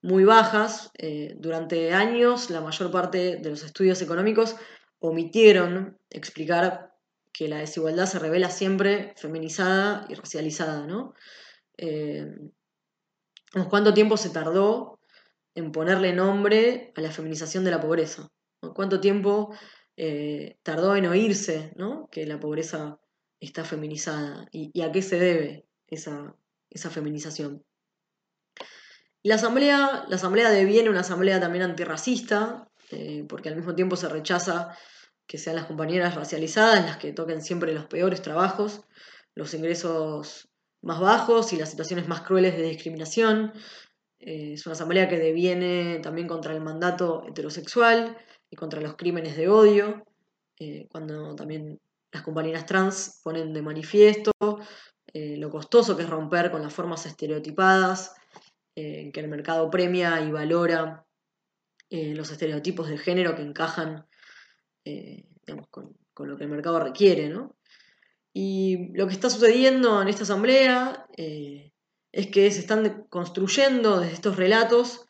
muy 0.00 0.24
bajas. 0.24 0.90
durante 1.38 1.92
años, 1.92 2.50
la 2.50 2.60
mayor 2.60 2.90
parte 2.90 3.36
de 3.36 3.50
los 3.50 3.64
estudios 3.64 4.00
económicos 4.00 4.56
omitieron 5.00 5.98
explicar 6.10 6.92
que 7.32 7.48
la 7.48 7.58
desigualdad 7.58 8.06
se 8.06 8.18
revela 8.18 8.50
siempre 8.50 9.14
feminizada 9.16 10.06
y 10.08 10.14
racializada, 10.14 10.86
¿no? 10.86 11.14
Eh, 11.76 12.26
¿Cuánto 13.70 13.94
tiempo 13.94 14.16
se 14.16 14.30
tardó 14.30 14.98
en 15.54 15.70
ponerle 15.70 16.12
nombre 16.12 16.92
a 16.96 17.00
la 17.00 17.12
feminización 17.12 17.64
de 17.64 17.70
la 17.70 17.80
pobreza? 17.80 18.28
¿Cuánto 18.74 19.00
tiempo 19.00 19.54
eh, 20.00 20.56
tardó 20.62 20.94
en 20.94 21.06
oírse 21.06 21.72
que 22.12 22.24
la 22.24 22.38
pobreza 22.38 23.00
está 23.40 23.64
feminizada? 23.64 24.46
¿Y, 24.52 24.80
a 24.80 24.92
qué 24.92 25.02
se 25.02 25.18
debe 25.18 25.66
esa, 25.88 26.36
feminización? 26.88 27.64
La 29.24 29.34
asamblea, 29.34 30.04
la 30.08 30.14
asamblea 30.14 30.50
deviene 30.50 30.88
una 30.88 31.00
asamblea 31.00 31.40
también 31.40 31.64
antirracista, 31.64 32.70
eh, 32.92 33.24
porque 33.28 33.48
al 33.48 33.56
mismo 33.56 33.74
tiempo 33.74 33.96
se 33.96 34.08
rechaza 34.08 34.78
que 35.26 35.36
sean 35.36 35.56
las 35.56 35.66
compañeras 35.66 36.14
racializadas 36.14 36.84
las 36.84 36.98
que 36.98 37.12
toquen 37.12 37.42
siempre 37.42 37.74
los 37.74 37.86
peores 37.86 38.22
trabajos, 38.22 38.82
los 39.34 39.52
ingresos 39.52 40.48
más 40.80 41.00
bajos 41.00 41.52
y 41.52 41.56
las 41.56 41.70
situaciones 41.70 42.06
más 42.06 42.20
crueles 42.20 42.56
de 42.56 42.62
discriminación. 42.62 43.52
Eh, 44.20 44.52
es 44.52 44.64
una 44.64 44.74
asamblea 44.74 45.08
que 45.08 45.18
deviene 45.18 45.98
también 45.98 46.28
contra 46.28 46.54
el 46.54 46.60
mandato 46.60 47.24
heterosexual 47.26 48.16
y 48.50 48.56
contra 48.56 48.80
los 48.80 48.96
crímenes 48.96 49.36
de 49.36 49.48
odio, 49.48 50.04
eh, 50.58 50.86
cuando 50.90 51.34
también 51.34 51.80
las 52.12 52.22
compañeras 52.22 52.66
trans 52.66 53.20
ponen 53.22 53.52
de 53.52 53.62
manifiesto 53.62 54.32
eh, 55.12 55.36
lo 55.36 55.50
costoso 55.50 55.96
que 55.96 56.02
es 56.02 56.10
romper 56.10 56.50
con 56.50 56.62
las 56.62 56.72
formas 56.72 57.06
estereotipadas, 57.06 58.14
que 58.74 59.10
el 59.12 59.26
mercado 59.26 59.68
premia 59.70 60.20
y 60.20 60.30
valora 60.30 61.04
los 61.90 62.30
estereotipos 62.30 62.88
de 62.88 62.96
género 62.96 63.34
que 63.34 63.42
encajan 63.42 64.06
con, 65.68 65.96
con, 66.14 66.28
lo 66.28 66.36
que 66.36 66.44
el 66.44 66.50
mercado 66.50 66.78
requiere, 66.78 67.28
¿no? 67.28 67.58
Y 68.40 68.92
lo 68.92 69.06
que 69.06 69.14
está 69.14 69.30
sucediendo 69.30 70.00
en 70.02 70.08
esta 70.08 70.24
asamblea 70.24 71.06
eh, 71.16 71.72
es 72.12 72.26
que 72.28 72.50
se 72.50 72.60
están 72.60 73.06
construyendo 73.08 74.00
desde 74.00 74.14
estos 74.14 74.36
relatos 74.36 75.08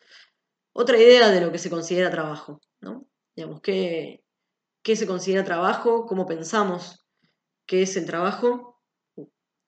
otra 0.73 0.99
idea 0.99 1.29
de 1.31 1.41
lo 1.41 1.53
que 1.53 1.59
se 1.59 1.71
considera 1.71 2.11
trabajo. 2.11 2.61
¿no? 2.81 3.08
Digamos, 3.39 3.61
¿qué, 3.61 4.25
¿qué, 4.83 4.97
se 4.97 5.07
considera 5.07 5.45
trabajo? 5.45 6.07
¿Cómo 6.07 6.27
pensamos 6.27 7.07
qué 7.67 7.83
es 7.83 7.97
el 7.97 8.05
trabajo? 8.05 8.83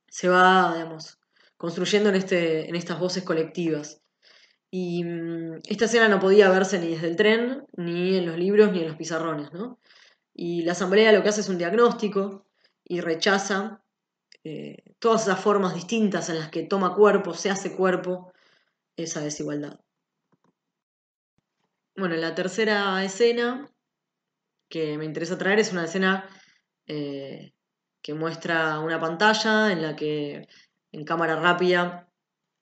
Se 0.08 0.28
va, 0.28 0.74
digamos, 0.74 1.20
construyendo 1.56 2.08
en, 2.08 2.16
este, 2.16 2.68
en 2.68 2.74
estas 2.74 2.98
voces 2.98 3.22
colectivas. 3.22 4.02
Y 4.72 5.04
mm, 5.04 5.60
esta 5.68 5.84
escena 5.84 6.08
no 6.08 6.18
podía 6.18 6.50
verse 6.50 6.80
ni 6.80 6.88
desde 6.88 7.06
el 7.06 7.14
tren, 7.14 7.64
ni 7.76 8.16
en 8.16 8.26
los 8.26 8.36
libros, 8.36 8.72
ni 8.72 8.80
en 8.80 8.88
los 8.88 8.96
pizarrones. 8.96 9.52
¿no? 9.52 9.78
Y 10.34 10.62
la 10.62 10.72
asamblea 10.72 11.12
lo 11.12 11.22
que 11.22 11.28
hace 11.28 11.42
es 11.42 11.48
un 11.48 11.58
diagnóstico 11.58 12.48
y 12.82 13.00
rechaza 13.00 13.84
eh, 14.42 14.78
todas 14.98 15.22
esas 15.22 15.38
formas 15.38 15.76
distintas 15.76 16.28
en 16.28 16.40
las 16.40 16.50
que 16.50 16.64
toma 16.64 16.96
cuerpo, 16.96 17.34
se 17.34 17.50
hace 17.50 17.76
cuerpo 17.76 18.32
esa 18.96 19.20
desigualdad. 19.20 19.78
Bueno, 22.00 22.16
la 22.16 22.34
tercera 22.34 23.04
escena 23.04 23.70
que 24.70 24.96
me 24.96 25.04
interesa 25.04 25.36
traer 25.36 25.58
es 25.58 25.70
una 25.70 25.84
escena 25.84 26.26
eh, 26.86 27.52
que 28.00 28.14
muestra 28.14 28.78
una 28.78 28.98
pantalla 28.98 29.70
en 29.70 29.82
la 29.82 29.96
que 29.96 30.48
en 30.92 31.04
cámara 31.04 31.36
rápida 31.36 32.08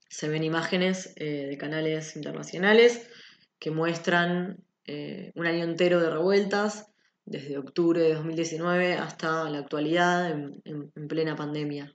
se 0.08 0.28
ven 0.28 0.42
imágenes 0.42 1.12
eh, 1.14 1.46
de 1.46 1.56
canales 1.56 2.16
internacionales 2.16 3.08
que 3.60 3.70
muestran 3.70 4.64
un 5.34 5.46
año 5.46 5.64
entero 5.64 6.00
de 6.00 6.10
revueltas, 6.10 6.90
desde 7.24 7.58
octubre 7.58 8.00
de 8.00 8.14
2019 8.14 8.94
hasta 8.94 9.48
la 9.50 9.58
actualidad, 9.58 10.30
en, 10.30 11.08
plena 11.08 11.36
pandemia. 11.36 11.94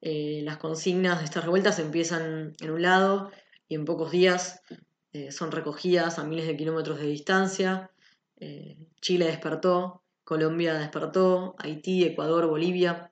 Eh, 0.00 0.40
las 0.42 0.56
consignas 0.56 1.20
de 1.20 1.26
estas 1.26 1.44
revueltas 1.44 1.78
empiezan 1.78 2.54
en 2.60 2.70
un 2.70 2.82
lado 2.82 3.30
y 3.68 3.76
en 3.76 3.84
pocos 3.84 4.10
días 4.10 4.62
eh, 5.14 5.32
son 5.32 5.50
recogidas 5.50 6.18
a 6.18 6.24
miles 6.24 6.46
de 6.46 6.56
kilómetros 6.56 6.98
de 7.00 7.06
distancia. 7.06 7.90
Eh, 8.38 8.76
Chile 9.00 9.24
despertó, 9.24 10.02
Colombia 10.22 10.74
despertó, 10.74 11.54
Haití, 11.58 12.04
Ecuador, 12.04 12.46
Bolivia. 12.46 13.10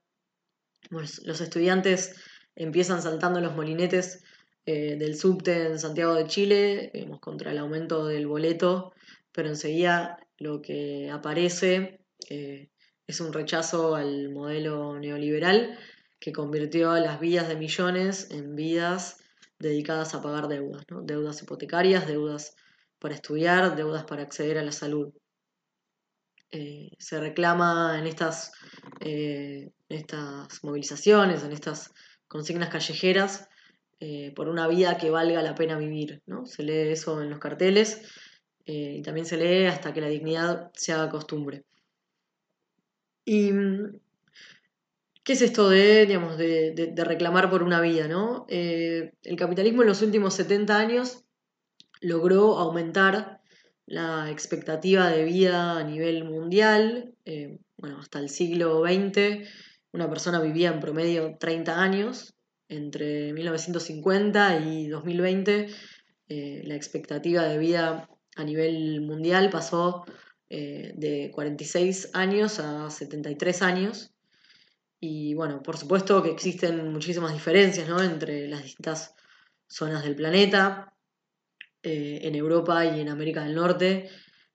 los 0.91 1.41
estudiantes 1.41 2.15
empiezan 2.55 3.01
saltando 3.01 3.41
los 3.41 3.57
molinetes 3.57 4.23
del 4.65 5.17
subte 5.17 5.67
en 5.67 5.79
Santiago 5.81 6.15
de 6.15 6.27
Chile 6.27 6.93
contra 7.21 7.51
el 7.51 7.59
aumento 7.59 8.07
del 8.07 8.29
boleto, 8.29 8.93
pero 9.33 9.49
enseguida 9.49 10.19
lo 10.39 10.61
que 10.61 11.11
aparece 11.11 12.01
eh, 12.29 12.69
es 13.07 13.21
un 13.21 13.33
rechazo 13.33 13.95
al 13.95 14.31
modelo 14.31 14.99
neoliberal 14.99 15.79
que 16.19 16.33
convirtió 16.33 16.95
las 16.95 17.21
vidas 17.21 17.49
de 17.49 17.57
millones 17.57 18.31
en 18.31 18.55
vidas 18.55 19.23
dedicadas 19.63 20.15
a 20.15 20.21
pagar 20.21 20.49
deudas, 20.49 20.85
deudas 21.05 21.43
hipotecarias, 21.43 22.07
deudas 22.07 22.55
para 22.99 23.15
estudiar, 23.15 23.75
deudas 23.77 24.05
para 24.05 24.23
acceder 24.23 24.59
a 24.59 24.63
la 24.63 24.73
salud. 24.73 25.13
Eh, 26.51 26.91
se 26.99 27.19
reclama 27.19 27.99
en 27.99 28.07
estas, 28.07 28.53
eh, 29.01 29.71
estas 29.89 30.63
movilizaciones, 30.63 31.43
en 31.45 31.53
estas 31.53 31.93
consignas 32.29 32.69
callejeras, 32.69 33.49
por 34.35 34.49
una 34.49 34.67
vida 34.67 34.99
que 34.99 35.11
valga 35.11 35.43
la 35.43 35.55
pena 35.55 35.79
vivir. 35.79 36.23
¿no? 36.27 36.45
Se 36.45 36.65
lee 36.65 36.91
eso 36.91 37.23
en 37.23 37.31
los 37.31 37.39
carteles 37.39 38.03
eh, 38.65 38.97
y 38.99 39.03
también 39.03 39.27
se 39.27 39.37
lee 39.37 39.67
hasta 39.67 39.93
que 39.93 40.01
la 40.01 40.09
dignidad 40.09 40.71
se 40.75 40.93
haga 40.93 41.11
costumbre. 41.11 41.65
¿Y 43.25 43.53
mm, 43.53 44.01
qué 45.25 45.35
es 45.35 45.43
esto 45.43 45.69
de, 45.69 46.07
digamos, 46.07 46.37
de, 46.39 46.93
reclamar 46.97 47.51
por 47.51 47.63
una 47.63 47.81
vida? 47.81 48.09
¿no? 48.09 48.47
Eh, 48.49 49.13
el 49.23 49.37
capitalismo 49.37 49.83
en 49.83 49.89
los 49.89 50.03
últimos 50.03 50.35
70 50.35 50.77
años 50.77 51.25
logró 52.01 52.59
aumentar 52.59 53.41
la 53.87 54.31
expectativa 54.31 55.09
de 55.09 55.25
vida 55.25 55.79
a 55.79 55.85
nivel 55.85 56.25
mundial. 56.25 57.15
Eh, 57.25 57.59
bueno, 57.77 57.99
hasta 57.99 58.19
el 58.19 58.29
siglo 58.29 58.83
XX 58.85 59.49
una 59.93 60.09
persona 60.09 60.41
vivía 60.41 60.71
en 60.71 60.81
promedio 60.81 61.37
30 61.39 61.83
años. 61.83 62.35
Entre 62.69 63.35
1950 63.35 64.61
y 64.61 64.89
2020 64.89 65.69
la 66.65 66.75
expectativa 66.75 67.43
de 67.45 67.59
vida 67.59 68.09
a 68.37 68.45
nivel 68.45 69.01
mundial 69.03 69.51
pasó 69.51 70.05
eh, 70.49 70.93
de 70.97 71.31
46 71.33 72.11
años 72.15 72.59
a 72.59 72.91
73 72.91 73.63
años. 73.63 74.12
Y 75.05 75.35
bueno, 75.35 75.65
por 75.65 75.77
supuesto 75.77 76.23
que 76.23 76.31
existen 76.31 76.93
muchísimas 76.93 77.33
diferencias 77.33 77.89
entre 77.89 78.47
las 78.47 78.63
distintas 78.63 79.17
zonas 79.67 80.05
del 80.05 80.15
planeta. 80.15 80.95
eh, 81.83 82.21
en 82.23 82.37
Europa 82.37 82.85
y 82.85 83.01
en 83.01 83.09
América 83.09 83.43
del 83.43 83.57
Norte 83.57 84.09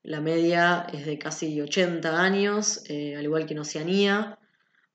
la 0.03 0.21
media 0.21 0.87
es 0.93 1.05
de 1.05 1.19
casi 1.19 1.59
80 1.59 2.21
años, 2.21 2.83
al 2.89 3.23
igual 3.23 3.45
que 3.45 3.53
en 3.53 3.59
Oceanía, 3.59 4.39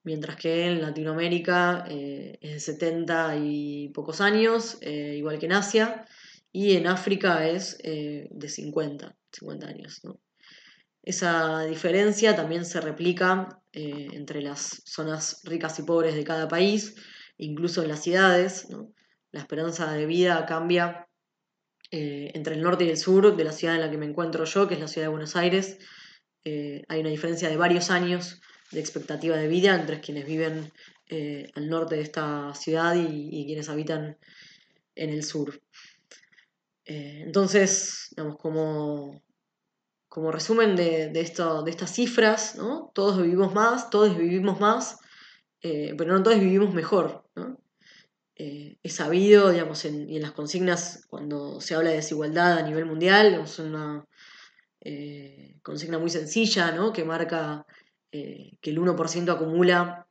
mientras 0.05 0.37
que 0.37 0.69
en 0.69 0.81
Latinoamérica 0.81 1.85
es 1.87 2.53
de 2.55 2.61
70 2.61 3.37
y 3.37 3.91
pocos 3.91 4.23
años, 4.23 4.79
igual 4.83 5.39
que 5.39 5.47
en 5.47 5.53
Asia, 5.53 6.07
y 6.51 6.77
en 6.77 6.87
África 6.87 7.47
es 7.47 7.77
de 7.83 8.49
50, 8.49 9.15
50 9.33 9.67
años. 9.67 10.01
Esa 11.03 11.65
diferencia 11.65 12.37
también 12.37 12.65
se 12.65 12.81
replica 12.81 13.61
eh, 13.73 14.09
entre 14.13 14.41
las 14.41 14.83
zonas 14.85 15.41
ricas 15.45 15.79
y 15.81 15.83
pobres 15.83 16.15
de 16.15 16.23
cada 16.23 16.47
país, 16.47 16.95
incluso 17.39 17.83
en 17.83 17.89
las 17.89 18.03
ciudades. 18.03 18.69
La 19.33 19.41
esperanza 19.41 19.93
de 19.93 20.07
vida 20.07 20.47
cambia 20.47 21.09
eh, 21.91 22.31
entre 22.35 22.55
el 22.55 22.63
norte 22.63 22.85
y 22.85 22.91
el 22.91 22.97
sur 22.97 23.35
de 23.35 23.45
la 23.45 23.51
ciudad 23.51 23.75
en 23.75 23.81
la 23.81 23.91
que 23.91 23.99
me 23.99 24.07
encuentro 24.07 24.45
yo, 24.45 24.69
que 24.69 24.75
es 24.75 24.81
la 24.81 24.87
ciudad 24.87 25.07
de 25.07 25.11
Buenos 25.11 25.35
Aires. 25.35 25.79
Eh, 26.45 26.85
hay 26.89 27.01
una 27.01 27.11
diferencia 27.11 27.49
de 27.49 27.57
varios 27.57 27.91
años 27.91 28.41
de 28.71 28.79
expectativa 28.79 29.37
de 29.37 29.49
vida 29.49 29.75
entre 29.75 30.01
quienes 30.01 30.25
viven 30.25 30.73
al 31.55 31.69
norte 31.69 31.97
de 31.97 32.01
esta 32.01 32.55
ciudad 32.55 32.95
y, 32.95 33.29
y 33.31 33.45
quienes 33.45 33.69
habitan 33.69 34.17
en 34.95 35.11
el 35.11 35.23
sur. 35.23 35.61
entonces, 36.87 38.09
digamos, 38.17 38.39
como 38.39 39.23
como 40.13 40.31
resumen 40.31 40.77
de, 40.77 41.11
esto, 41.15 41.63
de 41.63 41.71
estas 41.71 41.95
cifras, 41.95 42.57
¿no? 42.57 42.93
Todos 42.95 43.23
vivimos 43.23 43.55
más, 43.55 43.89
todos 43.89 44.15
vivimos 44.15 44.61
más, 44.61 44.99
eh, 45.63 45.95
pero 45.97 46.13
no 46.13 46.23
todos 46.23 46.39
vivimos 46.39 46.75
mejor, 46.75 47.25
¿no? 47.35 47.59
Eh, 48.37 48.77
es 48.83 48.95
sabido, 48.95 49.51
digamos, 49.51 49.87
en, 49.87 50.11
y 50.11 50.17
en 50.17 50.23
las 50.23 50.33
consignas, 50.33 51.07
cuando 51.09 51.63
se 51.63 51.75
habla 51.75 51.89
de 51.89 51.97
desigualdad 51.97 52.59
a 52.59 52.63
nivel 52.63 52.85
mundial, 52.85 53.41
es 53.43 53.59
una 53.59 54.05
eh, 54.83 55.59
consigna 55.63 55.99
muy 55.99 56.11
sencilla, 56.11 56.73
¿no? 56.73 56.93
Que 56.93 57.05
marca 57.05 57.65
que 58.11 58.59
el 58.61 58.79
1% 58.79 59.33
acumula 59.33 60.07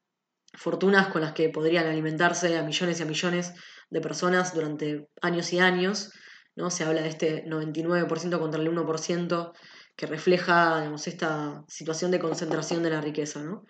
fortunas 0.56 1.10
con 1.10 1.22
las 1.22 1.34
que 1.34 1.50
podrían 1.50 1.86
alimentarse 1.86 2.58
a 2.58 2.64
millones 2.64 3.00
y 3.00 3.04
a 3.04 3.06
millones 3.06 3.54
de 3.92 4.02
personas 4.02 4.56
durante 4.56 5.08
años 5.22 5.54
y 5.54 5.60
años, 5.60 6.12
¿no? 6.56 6.72
Se 6.72 6.86
habla 6.86 7.04
de 7.04 7.10
este 7.10 7.46
99% 7.46 8.40
contra 8.40 8.60
el 8.60 8.68
1% 8.68 9.54
que 9.96 10.06
refleja 10.06 10.92
esta 11.06 11.64
situación 11.68 12.12
de 12.12 12.20
concentración 12.20 12.84
de 12.84 12.90
la 12.90 13.02
riqueza. 13.02 13.44
¿no? 13.44 13.66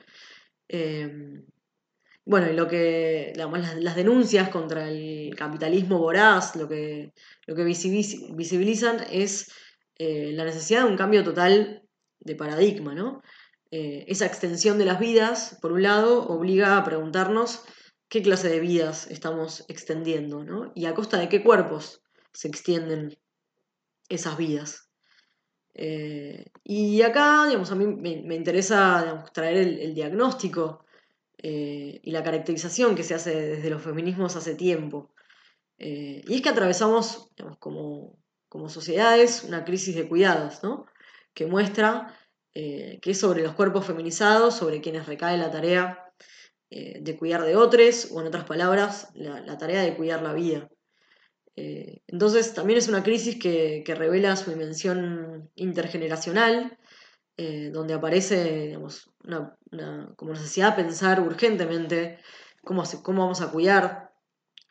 Em, 0.67 1.45
bueno, 2.25 2.49
y 2.49 2.53
lo 2.53 2.67
que, 2.67 3.33
las, 3.35 3.95
denuncias 3.95 4.49
contra 4.49 4.89
el 4.89 5.35
capitalismo 5.35 5.99
voraz, 5.99 6.55
lo 6.55 6.67
que, 6.67 7.13
lo 7.47 7.55
que 7.55 7.63
visibilizan 7.63 9.05
es 9.11 9.51
eh, 9.97 10.31
la 10.33 10.45
necesidad 10.45 10.83
de 10.83 10.91
un 10.91 10.97
cambio 10.97 11.23
total 11.23 11.83
de 12.19 12.35
paradigma, 12.35 12.93
¿no? 12.93 13.21
Eh, 13.71 14.05
esa 14.07 14.25
extensión 14.25 14.77
de 14.77 14.85
las 14.85 14.99
vidas, 14.99 15.57
por 15.61 15.71
un 15.71 15.83
lado, 15.83 16.27
obliga 16.27 16.77
a 16.77 16.83
preguntarnos 16.83 17.63
qué 18.09 18.21
clase 18.21 18.49
de 18.49 18.59
vidas 18.59 19.07
estamos 19.09 19.65
extendiendo, 19.69 20.43
¿no? 20.43 20.71
Y 20.75 20.85
a 20.85 20.93
costa 20.93 21.17
de 21.17 21.29
qué 21.29 21.41
cuerpos 21.41 22.01
se 22.33 22.47
extienden 22.49 23.17
esas 24.09 24.37
vidas. 24.37 24.90
Eh, 25.73 26.45
y 26.63 27.01
acá, 27.01 27.45
digamos, 27.45 27.71
a 27.71 27.75
mí 27.75 27.87
me, 27.87 28.35
interesa 28.35 29.23
traer 29.33 29.57
el, 29.57 29.93
diagnóstico 29.93 30.85
eh, 31.37 31.99
y 32.03 32.11
la 32.11 32.23
caracterización 32.23 32.95
que 32.95 33.03
se 33.03 33.15
hace 33.15 33.35
desde 33.35 33.69
los 33.69 33.81
feminismos 33.81 34.35
hace 34.35 34.55
tiempo. 34.55 35.13
Eh, 35.77 36.23
y 36.27 36.35
es 36.35 36.41
que 36.41 36.49
atravesamos, 36.49 37.29
como, 37.59 38.17
como, 38.49 38.69
sociedades, 38.69 39.43
una 39.43 39.65
crisis 39.65 39.95
de 39.95 40.07
cuidados, 40.07 40.63
¿no? 40.63 40.85
Que 41.33 41.45
muestra 41.45 42.17
que 42.53 42.99
es 43.05 43.17
sobre 43.17 43.43
los 43.43 43.53
cuerpos 43.53 43.85
feminizados, 43.85 44.57
sobre 44.57 44.81
quienes 44.81 45.05
recae 45.05 45.37
la 45.37 45.49
tarea 45.51 46.11
de 46.69 47.17
cuidar 47.17 47.43
de 47.45 47.55
otros, 47.55 48.09
o 48.11 48.19
en 48.19 48.27
otras 48.27 48.43
palabras, 48.43 49.09
la 49.15 49.57
tarea 49.57 49.81
de 49.81 49.95
cuidar 49.95 50.21
la 50.21 50.33
vida. 50.33 50.69
Eh, 51.55 52.01
entonces 52.07 52.53
también 52.53 52.79
es 52.79 52.87
una 52.87 53.03
crisis 53.03 53.37
que, 53.37 53.83
revela 53.95 54.35
su 54.35 54.49
dimensión 54.49 55.49
intergeneracional, 55.55 56.77
eh, 57.37 57.69
donde 57.71 57.93
aparece 57.93 58.77
una, 59.23 59.57
como 60.15 60.33
necesidad 60.33 60.75
de 60.75 60.83
pensar 60.83 61.19
urgentemente 61.21 62.19
cómo, 62.63 62.83
cómo 63.03 63.23
vamos 63.23 63.41
a 63.41 63.51
cuidar 63.51 64.11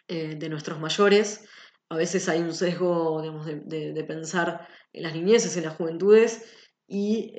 eh, 0.09 0.37
de 0.37 0.49
nuestros 0.49 0.81
mayores. 0.81 1.45
A 1.89 1.97
veces 1.97 2.29
hay 2.29 2.41
un 2.41 2.55
sesgo 2.55 3.21
de, 3.23 4.05
pensar 4.05 4.69
en 4.93 5.03
las 5.03 5.15
niñeces, 5.15 5.57
en 5.57 5.65
las 5.65 5.77
juventudes, 5.77 6.45
y 6.87 7.35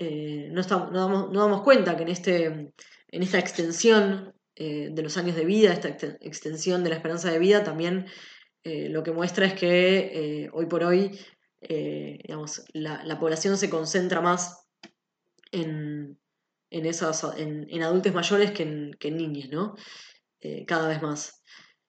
no, 0.51 0.61
estamos, 0.61 0.91
no, 0.91 1.29
damos, 1.31 1.61
cuenta 1.61 1.97
que 1.97 2.03
en, 2.03 2.09
este, 2.09 2.45
en 2.45 3.23
esta 3.23 3.39
extensión 3.39 4.33
de 4.55 5.01
los 5.01 5.17
años 5.17 5.35
de 5.35 5.45
vida, 5.45 5.73
esta 5.73 5.89
extensión 6.19 6.83
de 6.83 6.89
la 6.89 6.97
esperanza 6.97 7.31
de 7.31 7.39
vida, 7.39 7.63
también 7.63 8.07
eh, 8.63 8.89
lo 8.89 9.01
que 9.03 9.11
muestra 9.11 9.45
es 9.45 9.53
que 9.53 10.43
eh, 10.43 10.49
hoy 10.53 10.67
por 10.67 10.83
hoy 10.83 11.19
eh, 11.61 12.19
la, 12.73 13.19
población 13.19 13.57
se 13.57 13.69
concentra 13.69 14.21
más 14.21 14.67
en, 15.51 16.19
en, 16.69 16.85
en, 16.85 17.83
adultos 17.83 18.13
mayores 18.13 18.51
que 18.51 18.63
en, 18.63 18.91
que 18.99 19.11
niños, 19.11 19.49
¿no? 19.49 19.75
cada 20.65 20.87
vez 20.87 21.01
más. 21.01 21.43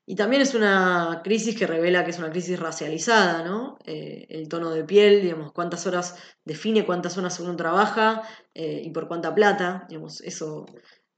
Y 0.05 0.15
también 0.15 0.43
es 0.43 0.55
una 0.55 1.23
crisis 1.25 1.57
que 1.57 1.67
revela 1.67 2.05
que 2.05 2.11
es 2.11 2.19
una 2.19 2.31
crisis 2.31 2.59
racializada, 2.59 3.45
¿no? 3.45 3.79
el 3.87 4.47
tono 4.49 4.71
de 4.71 4.85
piel, 4.85 5.23
digamos, 5.23 5.53
cuántas 5.53 5.87
horas 5.87 6.17
define 6.45 6.85
cuántas 6.85 7.17
horas 7.17 7.41
uno 7.41 7.57
trabaja 7.57 8.23
y 8.53 8.91
por 8.91 9.09
cuánta 9.09 9.35
plata, 9.35 9.87
digamos, 9.89 10.21
eso 10.21 10.67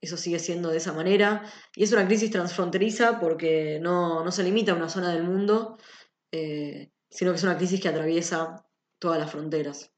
eso 0.05 0.17
sigue 0.17 0.39
siendo 0.39 0.71
de 0.71 0.79
esa 0.79 0.93
manera. 0.93 1.43
Y 1.75 1.85
es 1.85 1.93
una 1.93 2.07
crisis 2.07 2.31
transfronteriza 2.31 3.21
porque 3.21 3.79
no, 3.81 4.31
se 4.31 4.43
limita 4.43 4.73
a 4.73 4.77
una 4.77 4.89
zona 4.89 5.13
del 5.13 5.25
mundo, 5.25 5.79
eh, 6.33 6.91
sino 7.11 7.31
que 7.31 7.37
es 7.37 7.45
una 7.45 7.57
crisis 7.57 7.81
que 7.81 7.89
atraviesa 7.89 8.67
todas 8.99 9.19
las 9.19 9.31
fronteras. 9.31 9.91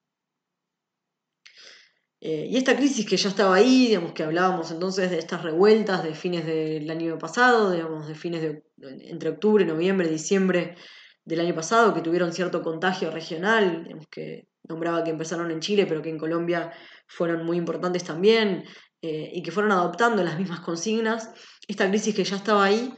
Eh, 2.21 2.47
y 2.51 2.57
esta 2.57 2.77
crisis 2.77 3.07
que 3.07 3.17
ya 3.17 3.29
estaba 3.29 3.55
ahí, 3.55 3.89
digamos 3.89 4.13
que 4.13 4.23
hablábamos 4.23 4.71
entonces 4.71 5.11
de 5.11 5.19
estas 5.19 5.43
revueltas 5.43 6.03
de 6.03 6.15
fines 6.15 6.47
del 6.47 6.91
año 6.91 7.19
pasado, 7.19 7.71
digamos, 7.71 8.09
de 8.09 8.15
fines 8.15 8.41
de 8.41 8.65
entre 9.09 9.31
octubre, 9.31 9.65
noviembre, 9.65 10.09
diciembre 10.09 10.77
del 11.25 11.41
año 11.41 11.55
pasado, 11.55 11.93
que 11.93 12.01
tuvieron 12.01 12.33
cierto 12.33 12.63
contagio 12.63 13.11
regional, 13.11 13.85
digamos 13.85 14.07
que 14.09 14.49
nombraba 14.69 15.05
que 15.05 15.11
empezaron 15.11 15.51
en 15.51 15.61
Chile, 15.61 15.87
pero 15.87 16.03
que 16.03 16.11
en 16.11 16.19
Colombia 16.19 16.73
fueron 17.07 17.45
muy 17.45 17.57
importantes 17.57 18.05
también, 18.05 18.65
eh, 19.09 19.31
y 19.33 19.41
que 19.41 19.53
fueron 19.53 19.71
adoptando 19.71 20.25
las 20.25 20.37
mismas 20.37 20.59
consignas, 20.59 21.31
esta 21.69 21.89
crisis 21.89 22.13
que 22.13 22.25
ya 22.25 22.35
estaba 22.35 22.65
ahí, 22.65 22.93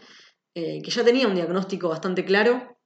eh, 0.55 0.81
que 0.83 0.90
ya 0.90 1.05
tenía 1.05 1.29
un 1.29 1.35
diagnóstico 1.35 1.90
bastante 1.90 2.25
claro 2.25 2.79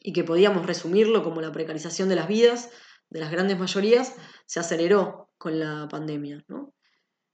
y 0.00 0.12
que 0.12 0.22
podíamos 0.22 0.64
resumirlo 0.64 1.24
como 1.24 1.40
la 1.40 1.50
precarización 1.50 2.08
de 2.08 2.14
las 2.14 2.28
vidas 2.28 2.70
de 3.10 3.18
las 3.18 3.32
grandes 3.32 3.58
mayorías, 3.58 4.14
se 4.46 4.60
aceleró 4.60 5.30
con 5.38 5.58
la 5.58 5.88
pandemia. 5.90 6.44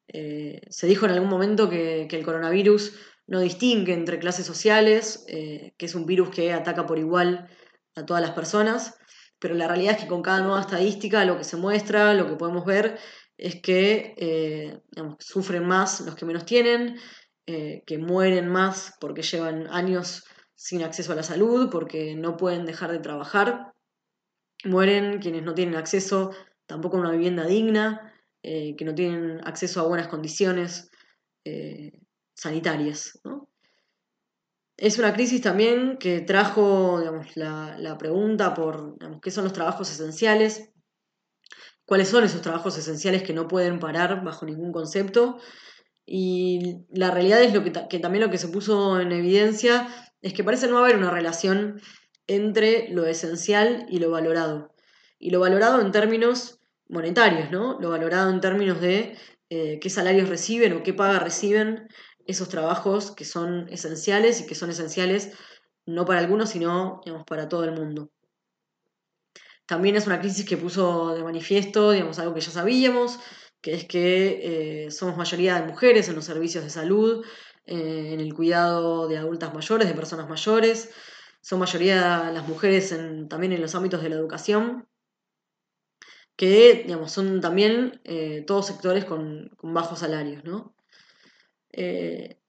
Eh, 0.09 0.63
se 0.71 0.87
dijo 0.87 1.05
en 1.05 1.13
algún 1.13 1.29
momento 1.29 1.69
que, 1.69 2.07
que, 2.09 2.17
el 2.17 2.25
coronavirus 2.25 2.95
no 3.27 3.41
distingue 3.41 3.93
entre 3.93 4.19
clases 4.19 4.47
sociales, 4.47 5.27
que 5.29 5.75
es 5.79 5.95
un 5.95 6.07
virus 6.07 6.31
que 6.31 6.55
ataca 6.55 6.87
por 6.87 6.99
igual 6.99 7.49
a 7.95 8.07
todas 8.07 8.23
las 8.23 8.33
personas, 8.33 8.99
pero 9.39 9.55
la 9.55 9.69
realidad 9.69 9.97
es 9.97 10.03
que 10.03 10.09
con 10.09 10.23
cada 10.23 10.41
nueva 10.41 10.63
estadística 10.63 11.25
lo 11.27 11.37
que 11.37 11.45
se 11.45 11.59
muestra, 11.59 12.15
lo 12.15 12.27
que 12.27 12.37
podemos 12.37 12.65
ver, 12.65 12.99
es 13.39 13.63
que 13.63 14.15
eh, 14.19 14.81
sufren 15.21 15.65
más 15.65 16.01
los 16.01 16.17
que 16.17 16.27
menos 16.27 16.45
tienen, 16.45 16.99
eh, 17.47 17.83
que 17.87 17.97
mueren 17.97 18.49
más 18.49 18.95
porque 19.01 19.23
llevan 19.23 19.69
años 19.69 20.25
sin 20.57 20.83
acceso 20.83 21.13
a 21.13 21.17
la 21.17 21.23
salud, 21.23 21.71
porque 21.71 22.17
no 22.17 22.37
pueden 22.37 22.67
dejar 22.67 22.91
de 22.91 22.99
trabajar, 22.99 23.73
mueren 24.65 25.21
quienes 25.21 25.45
no 25.45 25.55
tienen 25.55 25.77
acceso 25.77 26.33
tampoco 26.67 26.97
a 26.97 27.01
una 27.01 27.13
vivienda 27.13 27.47
digna, 27.47 28.13
eh, 28.43 28.75
que 28.77 28.85
no 28.85 28.95
tienen 28.95 29.41
acceso 29.47 29.81
a 29.81 29.87
buenas 29.87 30.09
condiciones 30.09 30.91
sanitarias. 32.35 33.19
Es 34.77 34.99
una 34.99 35.15
crisis 35.15 35.41
también 35.41 35.97
que 35.97 36.21
trajo 36.21 37.01
la, 37.37 37.97
pregunta 37.99 38.53
por 38.53 38.99
qué 39.23 39.31
son 39.31 39.45
los 39.45 39.55
trabajos 39.55 39.91
esenciales, 39.91 40.71
cuáles 41.89 42.09
son 42.09 42.23
esos 42.23 42.43
trabajos 42.43 42.77
esenciales 42.77 43.23
que 43.23 43.33
no 43.33 43.49
pueden 43.49 43.79
parar 43.79 44.23
bajo 44.23 44.45
ningún 44.45 44.73
concepto. 44.73 45.39
Y 46.05 46.85
la 46.91 47.11
realidad 47.11 47.43
es 47.43 47.55
lo 47.55 47.65
que, 47.65 47.71
también 47.71 48.23
lo 48.23 48.31
que 48.31 48.37
se 48.37 48.49
puso 48.49 49.01
en 49.01 49.11
evidencia 49.11 49.89
es 50.21 50.35
que 50.35 50.45
parece 50.45 50.69
no 50.69 50.77
haber 50.77 50.97
una 50.97 51.11
relación 51.11 51.81
entre 52.27 52.91
lo 52.91 53.07
esencial 53.07 53.87
y 53.89 54.01
lo 54.01 54.11
valorado. 54.11 54.75
Y 55.19 55.31
lo 55.31 55.41
valorado 55.41 55.81
en 55.81 55.91
términos 55.91 56.61
monetarios, 56.91 57.51
¿no? 57.51 57.81
Lo 57.81 57.89
valorado 57.89 58.31
en 58.31 58.43
términos 58.43 58.83
de 58.83 59.17
eh, 59.49 59.79
qué 59.81 59.89
salarios 59.89 60.29
reciben 60.29 60.75
o 60.75 60.83
qué 60.83 60.93
paga 60.93 61.21
reciben 61.21 61.89
esos 62.27 62.51
trabajos 62.51 63.13
que 63.13 63.25
son 63.25 63.67
esenciales 63.71 64.43
y 64.43 64.47
que 64.47 64.55
son 64.55 64.69
esenciales 64.69 65.33
no 65.87 66.05
para 66.05 66.21
algunos, 66.21 66.51
sino 66.51 67.01
para 67.27 67.49
todo 67.49 67.65
el 67.65 67.73
mundo. 67.73 68.11
También 69.69 69.97
es 69.97 70.07
una 70.07 70.19
crisis 70.19 70.47
que 70.47 70.57
puso 70.57 71.15
de 71.15 71.23
manifiesto, 71.23 71.91
digamos, 71.93 72.19
algo 72.19 72.33
que 72.33 72.41
ya 72.41 72.51
sabíamos, 72.51 73.21
que 73.61 73.75
es 73.75 73.85
que 73.85 74.87
eh, 74.87 74.91
somos 74.91 75.19
mayoría 75.19 75.61
de 75.61 75.67
mujeres 75.67 76.09
en 76.09 76.15
los 76.15 76.25
servicios 76.25 76.65
de 76.65 76.71
salud, 76.71 77.23
eh, 77.67 78.13
en 78.15 78.21
el 78.21 78.33
cuidado 78.33 79.09
de 79.09 79.19
adultas 79.19 79.53
mayores, 79.53 79.87
de 79.87 79.93
personas 79.93 80.27
mayores, 80.27 80.91
son 81.43 81.59
mayoría 81.59 82.31
las 82.33 82.49
mujeres 82.49 82.97
también 83.29 83.53
en 83.53 83.61
los 83.61 83.75
ámbitos 83.75 84.03
de 84.03 84.09
la 84.09 84.17
educación, 84.17 84.89
que 86.35 86.85
digamos, 86.87 87.13
son 87.13 87.43
también 87.43 88.01
eh, 88.05 88.45
todos 88.47 88.67
sectores 88.69 89.05
con, 89.05 89.51
bajos 89.61 89.99
salarios. 89.99 90.45
¿no? 90.45 90.75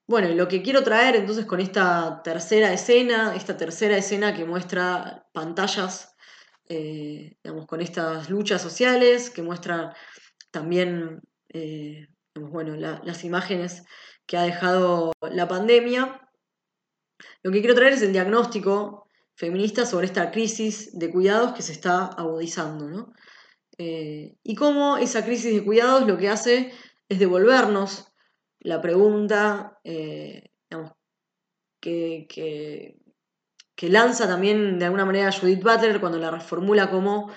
bueno, 0.08 0.30
lo 0.30 0.48
que 0.48 0.62
quiero 0.62 0.84
traer 0.84 1.18
entonces 1.18 1.46
con 1.46 1.60
esta 1.60 2.22
tercera 2.24 2.72
escena, 2.72 3.36
esta 3.36 3.58
tercera 3.58 3.98
escena 3.98 4.34
que 4.34 4.46
muestra 4.46 5.28
pantallas, 5.34 6.16
digamos, 6.70 7.66
con 7.66 7.82
estas 7.82 8.30
luchas 8.30 8.62
sociales, 8.62 9.32
que 9.32 9.42
muestra 9.42 9.96
también 10.52 11.22
eh, 11.50 12.08
bueno, 12.36 12.76
las 12.76 13.24
imágenes 13.24 13.84
que 14.26 14.38
ha 14.38 14.44
dejado 14.44 15.12
la 15.22 15.48
pandemia. 15.48 16.22
Lo 17.44 17.52
que 17.52 17.60
quiero 17.60 17.76
traer 17.76 17.94
es 17.94 18.02
el 18.02 18.14
diagnóstico 18.14 19.08
feminista 19.36 19.86
sobre 19.86 20.06
esta 20.06 20.32
crisis 20.32 20.98
de 20.98 21.12
cuidados 21.12 21.54
que 21.54 21.62
se 21.62 21.72
está 21.72 22.06
agudizando. 22.06 23.12
Eh, 23.78 24.36
y 24.44 24.56
cómo 24.56 24.98
esa 24.98 25.24
crisis 25.24 25.54
de 25.54 25.64
cuidados 25.64 26.06
lo 26.06 26.18
que 26.18 26.30
hace 26.30 26.74
es 27.08 27.20
devolvernos 27.20 28.12
la 28.60 28.82
pregunta 28.82 29.80
eh, 29.84 30.52
que, 31.80 32.28
que, 32.30 32.99
lanza 33.88 34.28
también 34.28 34.78
de 34.78 34.86
alguna 34.86 35.06
manera 35.06 35.32
Judith 35.32 35.64
Butler 35.64 36.02
cuando 36.02 36.18
la 36.18 36.32
reformula 36.32 36.90
como 36.90 37.32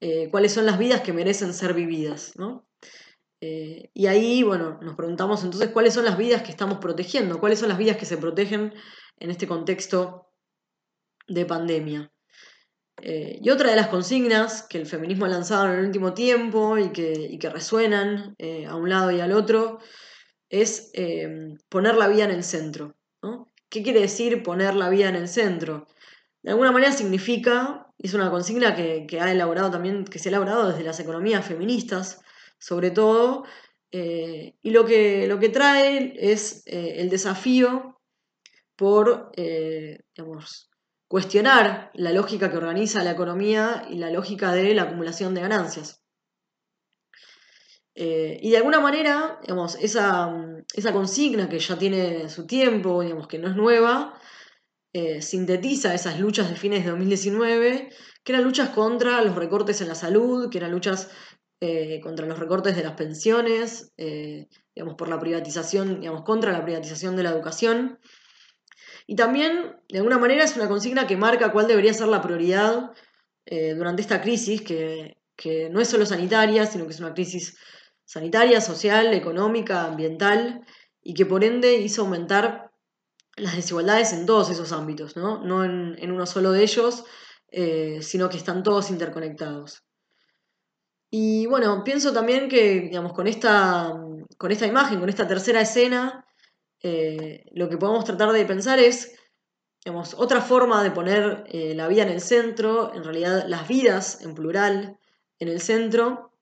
eh, 0.00 0.28
cuáles 0.30 0.52
son 0.52 0.64
las 0.64 0.78
vidas 0.78 1.00
que 1.00 1.12
merecen 1.12 1.52
ser 1.52 1.74
vividas, 1.74 2.34
eh, 3.40 3.90
y 3.94 4.06
ahí, 4.06 4.42
bueno, 4.42 4.78
nos 4.80 4.94
preguntamos 4.94 5.42
entonces 5.44 5.70
cuáles 5.70 5.94
son 5.94 6.04
las 6.04 6.16
vidas 6.16 6.42
que 6.42 6.50
estamos 6.50 6.78
protegiendo, 6.78 7.40
cuáles 7.40 7.58
son 7.58 7.68
las 7.68 7.78
vidas 7.78 7.96
que 7.96 8.06
se 8.06 8.16
protegen 8.16 8.74
en 9.18 9.30
este 9.30 9.48
contexto 9.48 10.28
de 11.26 11.46
pandemia. 11.46 12.12
Eh, 13.00 13.38
y 13.40 13.50
otra 13.50 13.70
de 13.70 13.76
las 13.76 13.88
consignas 13.88 14.62
que 14.62 14.78
el 14.78 14.86
feminismo 14.86 15.24
ha 15.24 15.28
lanzado 15.28 15.66
en 15.66 15.78
el 15.78 15.86
último 15.86 16.14
tiempo 16.14 16.78
y 16.78 16.90
que, 16.90 17.38
resuenan 17.52 18.36
a 18.68 18.74
un 18.76 18.88
lado 18.88 19.10
y 19.10 19.20
al 19.20 19.32
otro 19.32 19.78
es 20.48 20.92
poner 21.68 21.96
la 21.96 22.08
vida 22.08 22.24
en 22.24 22.32
el 22.32 22.44
centro. 22.44 22.97
¿Qué 23.68 23.82
quiere 23.82 24.00
decir 24.00 24.42
poner 24.42 24.74
la 24.74 24.88
vida 24.88 25.08
en 25.08 25.16
el 25.16 25.28
centro? 25.28 25.86
De 26.42 26.50
alguna 26.50 26.72
manera 26.72 26.92
significa 26.92 27.88
es 27.98 28.14
una 28.14 28.30
consigna 28.30 28.74
que, 28.74 29.20
ha 29.20 29.30
elaborado 29.30 29.70
también, 29.70 30.04
que 30.04 30.18
se 30.18 30.28
ha 30.28 30.30
elaborado 30.30 30.68
desde 30.68 30.84
las 30.84 31.00
economías 31.00 31.44
feministas, 31.44 32.22
sobre 32.58 32.90
todo, 32.90 33.44
eh, 33.90 34.54
y 34.62 34.70
lo 34.70 34.84
que, 34.84 35.26
lo 35.26 35.38
que 35.38 35.48
trae 35.48 36.14
es 36.16 36.62
eh, 36.66 36.96
el 36.98 37.10
desafío 37.10 38.00
por, 38.76 39.32
eh, 39.36 39.98
cuestionar 41.08 41.90
la 41.94 42.12
lógica 42.12 42.50
que 42.50 42.58
organiza 42.58 43.02
la 43.02 43.12
economía 43.12 43.86
y 43.90 43.96
la 43.96 44.10
lógica 44.10 44.52
de 44.52 44.74
la 44.74 44.82
acumulación 44.82 45.34
de 45.34 45.40
ganancias. 45.40 46.02
Y 48.00 48.50
de 48.50 48.56
alguna 48.56 48.78
manera, 48.78 49.40
digamos, 49.42 49.74
esa, 49.80 50.32
esa, 50.72 50.92
consigna 50.92 51.48
que 51.48 51.58
ya 51.58 51.76
tiene 51.76 52.28
su 52.28 52.46
tiempo, 52.46 53.02
digamos, 53.02 53.26
que 53.26 53.38
no 53.38 53.48
es 53.48 53.56
nueva, 53.56 54.14
eh, 54.94 55.20
sintetiza 55.20 55.94
esas 55.94 56.18
luchas 56.18 56.48
de 56.48 56.56
fines 56.56 56.82
de 56.82 56.90
2019, 56.90 57.90
que 58.24 58.32
eran 58.32 58.42
luchas 58.44 58.70
contra 58.70 59.22
los 59.22 59.36
recortes 59.36 59.80
en 59.82 59.88
la 59.88 59.94
salud, 59.94 60.48
que 60.50 60.58
eran 60.58 60.72
luchas 60.72 61.10
eh, 61.60 62.00
contra 62.02 62.26
los 62.26 62.38
recortes 62.38 62.74
de 62.74 62.82
las 62.82 62.94
pensiones, 62.94 63.92
eh, 63.98 64.48
digamos, 64.74 64.96
por 64.96 65.08
la 65.08 65.20
privatización, 65.20 66.00
digamos, 66.00 66.22
contra 66.22 66.52
la 66.52 66.64
privatización 66.64 67.16
de 67.16 67.22
la 67.22 67.30
educación. 67.30 67.98
Y 69.06 69.14
también, 69.14 69.76
de 69.88 69.98
alguna 69.98 70.18
manera, 70.18 70.42
es 70.44 70.56
una 70.56 70.68
consigna 70.68 71.06
que 71.06 71.16
marca 71.16 71.52
cuál 71.52 71.66
debería 71.66 71.92
ser 71.94 72.08
la 72.08 72.22
prioridad 72.22 72.92
durante 73.76 74.02
esta 74.02 74.20
crisis, 74.20 74.60
que, 74.60 75.16
que 75.34 75.70
no 75.70 75.80
es 75.80 75.88
solo 75.88 76.04
sanitaria, 76.04 76.66
sino 76.66 76.84
que 76.84 76.92
es 76.92 77.00
una 77.00 77.14
crisis 77.14 77.56
sanitaria, 78.08 78.62
social, 78.62 79.12
económica, 79.12 79.84
ambiental, 79.84 80.64
y 81.02 81.12
que 81.12 81.26
por 81.26 81.44
ende 81.44 81.74
hizo 81.74 82.02
aumentar 82.02 82.70
las 83.36 83.54
desigualdades 83.54 84.14
en 84.14 84.24
todos 84.24 84.48
esos 84.48 84.72
ámbitos, 84.72 85.14
no, 85.14 85.44
no 85.44 85.62
en, 85.62 86.10
uno 86.10 86.24
solo 86.24 86.52
de 86.52 86.62
ellos, 86.62 87.04
eh, 87.50 87.98
sino 88.00 88.30
que 88.30 88.38
están 88.38 88.62
todos 88.62 88.88
interconectados. 88.88 89.84
Y 91.10 91.44
bueno, 91.46 91.84
pienso 91.84 92.14
también 92.14 92.48
que, 92.48 92.80
digamos, 92.80 93.12
con 93.12 93.26
esta, 93.26 93.92
con 94.38 94.52
esta 94.52 94.66
imagen, 94.66 95.00
con 95.00 95.10
esta 95.10 95.28
tercera 95.28 95.60
escena, 95.60 96.24
eh, 96.82 97.44
lo 97.52 97.68
que 97.68 97.76
podemos 97.76 98.06
tratar 98.06 98.32
de 98.32 98.46
pensar 98.46 98.78
es, 98.78 99.18
digamos, 99.84 100.14
otra 100.14 100.40
forma 100.40 100.82
de 100.82 100.92
poner 100.92 101.44
eh, 101.48 101.74
la 101.74 101.88
vida 101.88 102.04
en 102.04 102.08
el 102.08 102.22
centro, 102.22 102.94
en 102.94 103.04
realidad 103.04 103.44
las 103.48 103.68
vidas 103.68 104.22
en 104.22 104.34
plural 104.34 104.98
en 105.38 105.48
el 105.48 105.60
centro, 105.60 106.32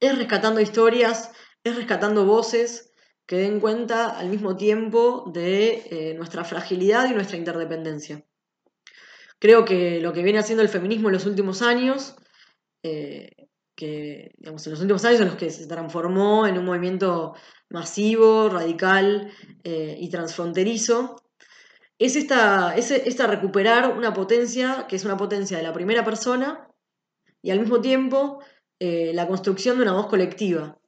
es 0.00 0.16
rescatando 0.16 0.60
historias, 0.60 1.32
es 1.64 1.76
rescatando 1.76 2.24
voces, 2.24 2.92
que 3.26 3.36
den 3.36 3.60
cuenta 3.60 4.16
al 4.16 4.28
mismo 4.28 4.56
tiempo 4.56 5.30
de 5.32 5.82
eh, 5.90 6.14
nuestra 6.14 6.44
fragilidad 6.44 7.10
y 7.10 7.14
nuestra 7.14 7.36
interdependencia. 7.36 8.24
Creo 9.38 9.64
que 9.64 10.00
lo 10.00 10.12
que 10.12 10.22
viene 10.22 10.38
haciendo 10.38 10.62
el 10.62 10.68
feminismo 10.68 11.08
en 11.08 11.14
los 11.14 11.26
últimos 11.26 11.60
años, 11.60 12.16
eh, 12.82 13.48
que 13.74 14.32
digamos, 14.38 14.66
en 14.66 14.72
los 14.72 14.80
últimos 14.80 15.04
años 15.04 15.20
en 15.20 15.26
los 15.26 15.36
que 15.36 15.50
se 15.50 15.66
transformó 15.66 16.46
en 16.46 16.56
un 16.56 16.64
movimiento 16.64 17.34
masivo, 17.68 18.48
radical 18.48 19.30
eh, 19.64 19.96
y 19.98 20.08
transfronterizo, 20.08 21.16
es 21.98 22.16
esta, 22.16 22.76
es 22.76 22.90
esta 22.90 23.26
recuperar 23.26 23.96
una 23.96 24.14
potencia 24.14 24.86
que 24.88 24.96
es 24.96 25.04
una 25.04 25.16
potencia 25.16 25.56
de 25.56 25.62
la 25.62 25.72
primera 25.72 26.04
persona 26.04 26.68
y 27.42 27.50
al 27.50 27.60
mismo 27.60 27.80
tiempo 27.80 28.40
eh, 28.78 29.12
la 29.14 29.26
construcción 29.26 29.76
de 29.76 29.84
una 29.84 29.92
voz 29.92 30.06
colectiva, 30.06 30.78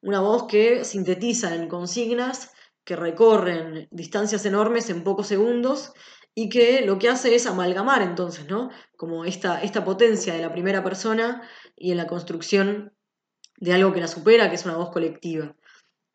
una 0.00 0.20
voz 0.20 0.46
que 0.46 0.84
sintetiza 0.84 1.54
en 1.54 1.68
consignas 1.68 2.52
que 2.84 2.96
recorren 2.96 3.88
distancias 3.90 4.44
enormes 4.46 4.90
en 4.90 5.04
pocos 5.04 5.26
segundos 5.26 5.92
y 6.34 6.48
que 6.48 6.82
lo 6.82 6.98
que 6.98 7.08
hace 7.08 7.34
es 7.34 7.46
amalgamar 7.46 8.02
entonces, 8.02 8.48
¿no? 8.48 8.70
Como 8.96 9.24
esta, 9.24 9.62
esta 9.62 9.84
potencia 9.84 10.34
de 10.34 10.40
la 10.40 10.52
primera 10.52 10.82
persona 10.82 11.42
y 11.76 11.92
en 11.92 11.96
la 11.96 12.06
construcción 12.06 12.92
de 13.58 13.72
algo 13.72 13.92
que 13.92 14.00
la 14.00 14.08
supera, 14.08 14.48
que 14.48 14.56
es 14.56 14.64
una 14.64 14.76
voz 14.76 14.90
colectiva. 14.90 15.54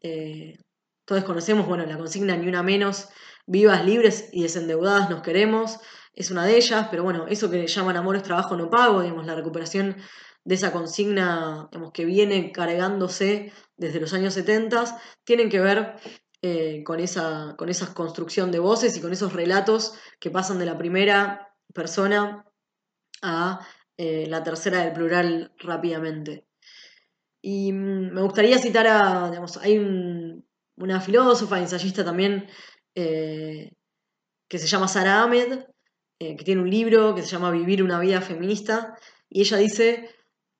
Eh, 0.01 0.57
todos 1.05 1.23
conocemos, 1.23 1.67
bueno, 1.67 1.85
la 1.85 1.97
consigna 1.97 2.35
ni 2.35 2.47
una 2.47 2.63
menos, 2.63 3.09
vivas, 3.45 3.85
libres 3.85 4.29
y 4.31 4.43
desendeudadas 4.43 5.09
nos 5.09 5.21
queremos, 5.21 5.79
es 6.13 6.31
una 6.31 6.45
de 6.45 6.57
ellas, 6.57 6.87
pero 6.91 7.03
bueno, 7.03 7.27
eso 7.27 7.49
que 7.49 7.65
llaman 7.65 7.97
amor 7.97 8.17
es 8.17 8.23
trabajo 8.23 8.57
no 8.57 8.69
pago, 8.69 9.01
digamos, 9.01 9.25
la 9.25 9.35
recuperación 9.35 9.95
de 10.43 10.55
esa 10.55 10.71
consigna 10.71 11.69
que 11.93 12.05
viene 12.05 12.51
cargándose 12.51 13.51
desde 13.77 13.99
los 13.99 14.13
años 14.13 14.33
70, 14.33 14.99
tienen 15.23 15.49
que 15.49 15.59
ver 15.59 15.95
eh, 16.41 16.83
con, 16.85 16.99
esa, 16.99 17.55
con 17.57 17.69
esa 17.69 17.93
construcción 17.93 18.51
de 18.51 18.59
voces 18.59 18.95
y 18.95 19.01
con 19.01 19.11
esos 19.11 19.33
relatos 19.33 19.93
que 20.19 20.31
pasan 20.31 20.59
de 20.59 20.65
la 20.65 20.77
primera 20.77 21.53
persona 21.73 22.45
a 23.21 23.67
eh, 23.97 24.25
la 24.27 24.43
tercera 24.43 24.83
del 24.83 24.93
plural 24.93 25.53
rápidamente. 25.59 26.47
Y 27.41 27.71
mm, 27.73 28.13
me 28.13 28.21
gustaría 28.21 28.57
citar 28.57 28.87
a, 28.87 29.31
hay 29.61 30.43
una 30.77 31.01
filósofa, 31.01 31.59
ensayista 31.59 32.05
también, 32.05 32.47
eh, 32.95 33.73
que 34.47 34.57
se 34.57 34.67
llama 34.67 34.87
Sara 34.87 35.23
Ahmed, 35.23 35.65
que 36.17 36.43
tiene 36.43 36.61
un 36.61 36.69
libro 36.69 37.15
que 37.15 37.21
se 37.21 37.29
llama 37.29 37.51
Vivir 37.51 37.81
una 37.81 37.99
vida 37.99 38.19
feminista, 38.19 38.97
y 39.29 39.41
ella 39.41 39.57
dice, 39.57 40.09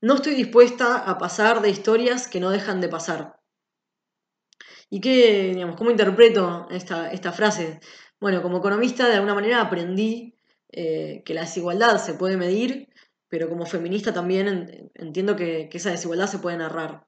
no 0.02 0.16
estoy 0.16 0.36
dispuesta 0.36 0.98
a 0.98 1.18
pasar 1.18 1.62
de 1.62 1.70
historias 1.70 2.28
que 2.28 2.40
no 2.40 2.50
dejan 2.50 2.82
de 2.82 2.90
pasar. 2.90 3.40
¿Y 4.90 5.02
qué, 5.02 5.52
digamos, 5.54 5.76
cómo 5.76 5.92
interpreto 5.92 6.68
esta, 6.72 7.12
esta 7.12 7.32
frase? 7.32 7.80
Bueno, 8.20 8.42
como 8.42 8.58
economista 8.58 9.08
de 9.08 9.16
alguna 9.16 9.36
manera 9.36 9.62
aprendí 9.62 10.36
eh, 10.72 11.22
que 11.26 11.34
la 11.34 11.42
desigualdad 11.42 11.98
se 11.98 12.16
puede 12.16 12.38
medir, 12.38 12.90
pero 13.28 13.50
como 13.50 13.66
feminista 13.66 14.14
también 14.14 14.92
entiendo 14.96 15.36
que, 15.36 15.70
esa 15.72 15.92
desigualdad 15.92 16.28
se 16.28 16.40
puede 16.40 16.58
narrar. 16.58 17.06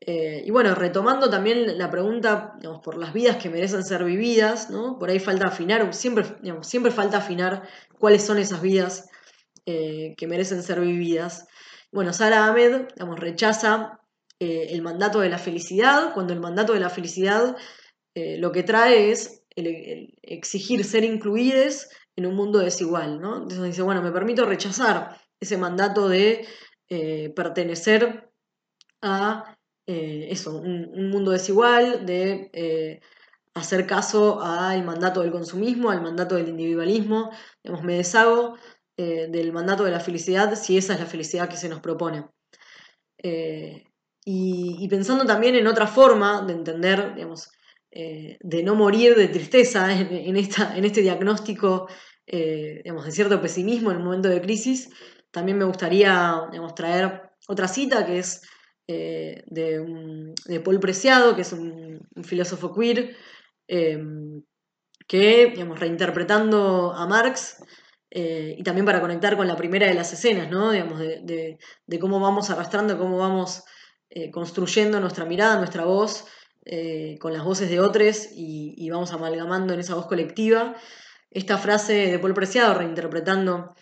Eh, 0.00 0.44
y 0.46 0.50
bueno, 0.52 0.76
retomando 0.76 1.28
también 1.28 1.76
la 1.76 1.90
pregunta 1.90 2.54
digamos, 2.58 2.80
por 2.80 2.96
las 2.96 3.12
vidas 3.12 3.36
que 3.36 3.50
merecen 3.50 3.82
ser 3.82 4.04
vividas, 4.04 4.70
¿no? 4.70 4.96
por 4.96 5.10
ahí 5.10 5.18
falta 5.18 5.48
afinar, 5.48 5.92
siempre, 5.92 6.24
siempre 6.62 6.92
falta 6.92 7.18
afinar 7.18 7.68
cuáles 7.98 8.24
son 8.24 8.38
esas 8.38 8.62
vidas 8.62 9.10
eh, 9.66 10.14
que 10.16 10.28
merecen 10.28 10.62
ser 10.62 10.80
vividas. 10.80 11.47
Bueno, 11.90 12.12
Sara 12.12 12.46
Ahmed 12.46 12.88
rechaza 13.16 14.00
eh, 14.38 14.68
el 14.70 14.82
mandato 14.82 15.20
de 15.20 15.30
la 15.30 15.38
felicidad, 15.38 16.12
cuando 16.12 16.32
el 16.32 16.40
mandato 16.40 16.74
de 16.74 16.80
la 16.80 16.90
felicidad 16.90 17.56
eh, 18.14 18.36
lo 18.38 18.52
que 18.52 18.62
trae 18.62 19.10
es 19.10 19.42
exigir 20.22 20.84
ser 20.84 21.02
incluidos 21.02 21.88
en 22.14 22.26
un 22.26 22.36
mundo 22.36 22.58
desigual. 22.58 23.20
¿no? 23.20 23.38
Entonces 23.38 23.64
dice, 23.64 23.82
bueno, 23.82 24.02
me 24.02 24.12
permito 24.12 24.44
rechazar 24.44 25.16
ese 25.40 25.56
mandato 25.56 26.08
de 26.08 26.46
pertenecer 27.34 28.30
a 29.02 29.56
eso, 29.86 30.58
un, 30.58 31.10
mundo 31.10 31.32
desigual, 31.32 32.06
de 32.06 33.00
hacer 33.54 33.86
caso 33.86 34.40
al 34.40 34.84
mandato 34.84 35.22
del 35.22 35.32
consumismo, 35.32 35.90
al 35.90 36.02
mandato 36.02 36.36
del 36.36 36.48
individualismo, 36.48 37.30
me 37.82 37.96
deshago 37.96 38.56
del 38.98 39.52
mandato 39.52 39.84
de 39.84 39.92
la 39.92 40.00
felicidad 40.00 40.56
si 40.56 40.76
esa 40.76 40.94
es 40.94 41.00
la 41.00 41.06
felicidad 41.06 41.48
que 41.48 41.56
se 41.56 41.68
nos 41.68 41.80
propone. 41.80 42.24
Y, 44.30 44.86
pensando 44.88 45.24
también 45.24 45.54
en 45.54 45.66
otra 45.66 45.86
forma 45.86 46.42
de 46.42 46.52
entender, 46.52 47.14
digamos, 47.14 47.48
eh, 47.90 48.36
de 48.40 48.62
no 48.62 48.74
morir 48.74 49.14
de 49.16 49.28
tristeza 49.28 49.90
en, 49.90 50.36
esta, 50.36 50.76
en 50.76 50.84
este 50.84 51.00
diagnóstico, 51.00 51.88
eh, 52.26 52.82
digamos, 52.84 53.06
de 53.06 53.12
cierto 53.12 53.40
pesimismo 53.40 53.90
en 53.90 53.96
un 53.96 54.04
momento 54.04 54.28
de 54.28 54.42
crisis, 54.42 54.90
también 55.30 55.56
me 55.56 55.64
gustaría 55.64 56.42
digamos, 56.50 56.74
traer 56.74 57.22
otra 57.48 57.68
cita 57.68 58.04
que 58.04 58.18
es 58.18 58.42
eh, 58.86 59.44
de, 59.46 60.60
Paul 60.62 60.78
Preciado, 60.78 61.34
que 61.34 61.40
es 61.40 61.52
un, 61.54 62.06
filósofo 62.22 62.74
queer, 62.74 63.16
que, 63.66 65.46
digamos, 65.46 65.80
reinterpretando 65.80 66.92
a 66.92 67.06
Marx, 67.06 67.62
y 68.10 68.62
también 68.62 68.86
para 68.86 69.00
conectar 69.00 69.36
con 69.36 69.46
la 69.46 69.56
primera 69.56 69.86
de 69.86 69.94
las 69.94 70.12
escenas, 70.12 70.50
¿no? 70.50 70.70
Digamos, 70.70 70.98
de, 70.98 71.58
cómo 72.00 72.20
vamos 72.20 72.48
arrastrando, 72.50 72.98
cómo 72.98 73.18
vamos 73.18 73.64
eh, 74.10 74.30
construyendo 74.30 75.00
nuestra 75.00 75.26
mirada, 75.26 75.58
nuestra 75.58 75.84
voz, 75.84 76.24
eh, 76.64 77.16
con 77.20 77.32
las 77.32 77.44
voces 77.44 77.70
de 77.70 77.80
otros 77.80 78.28
y, 78.32 78.88
vamos 78.90 79.12
amalgamando 79.12 79.74
en 79.74 79.80
esa 79.80 79.94
voz 79.94 80.06
colectiva. 80.06 80.74
Esta 81.30 81.58
frase 81.58 82.10
de 82.10 82.18
Paul 82.18 82.34
Preciado, 82.34 82.74
reinterpretando 82.74 83.74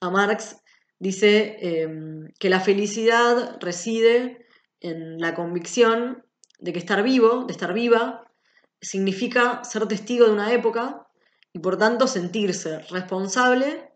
a 0.00 0.10
Marx, 0.10 0.56
dice 0.98 1.56
em, 1.60 2.28
que 2.38 2.48
la 2.48 2.60
felicidad 2.60 3.58
reside 3.60 4.46
en 4.80 5.18
la 5.18 5.34
convicción 5.34 6.24
de 6.58 6.72
que 6.72 6.78
estar 6.78 7.02
vivo, 7.02 7.44
de 7.44 7.52
estar 7.52 7.72
viva, 7.72 8.24
significa 8.80 9.62
ser 9.64 9.86
testigo 9.86 10.26
de 10.26 10.32
una 10.32 10.52
época 10.52 11.06
y 11.52 11.58
por 11.58 11.76
tanto 11.76 12.06
sentirse 12.06 12.80
responsable, 12.90 13.92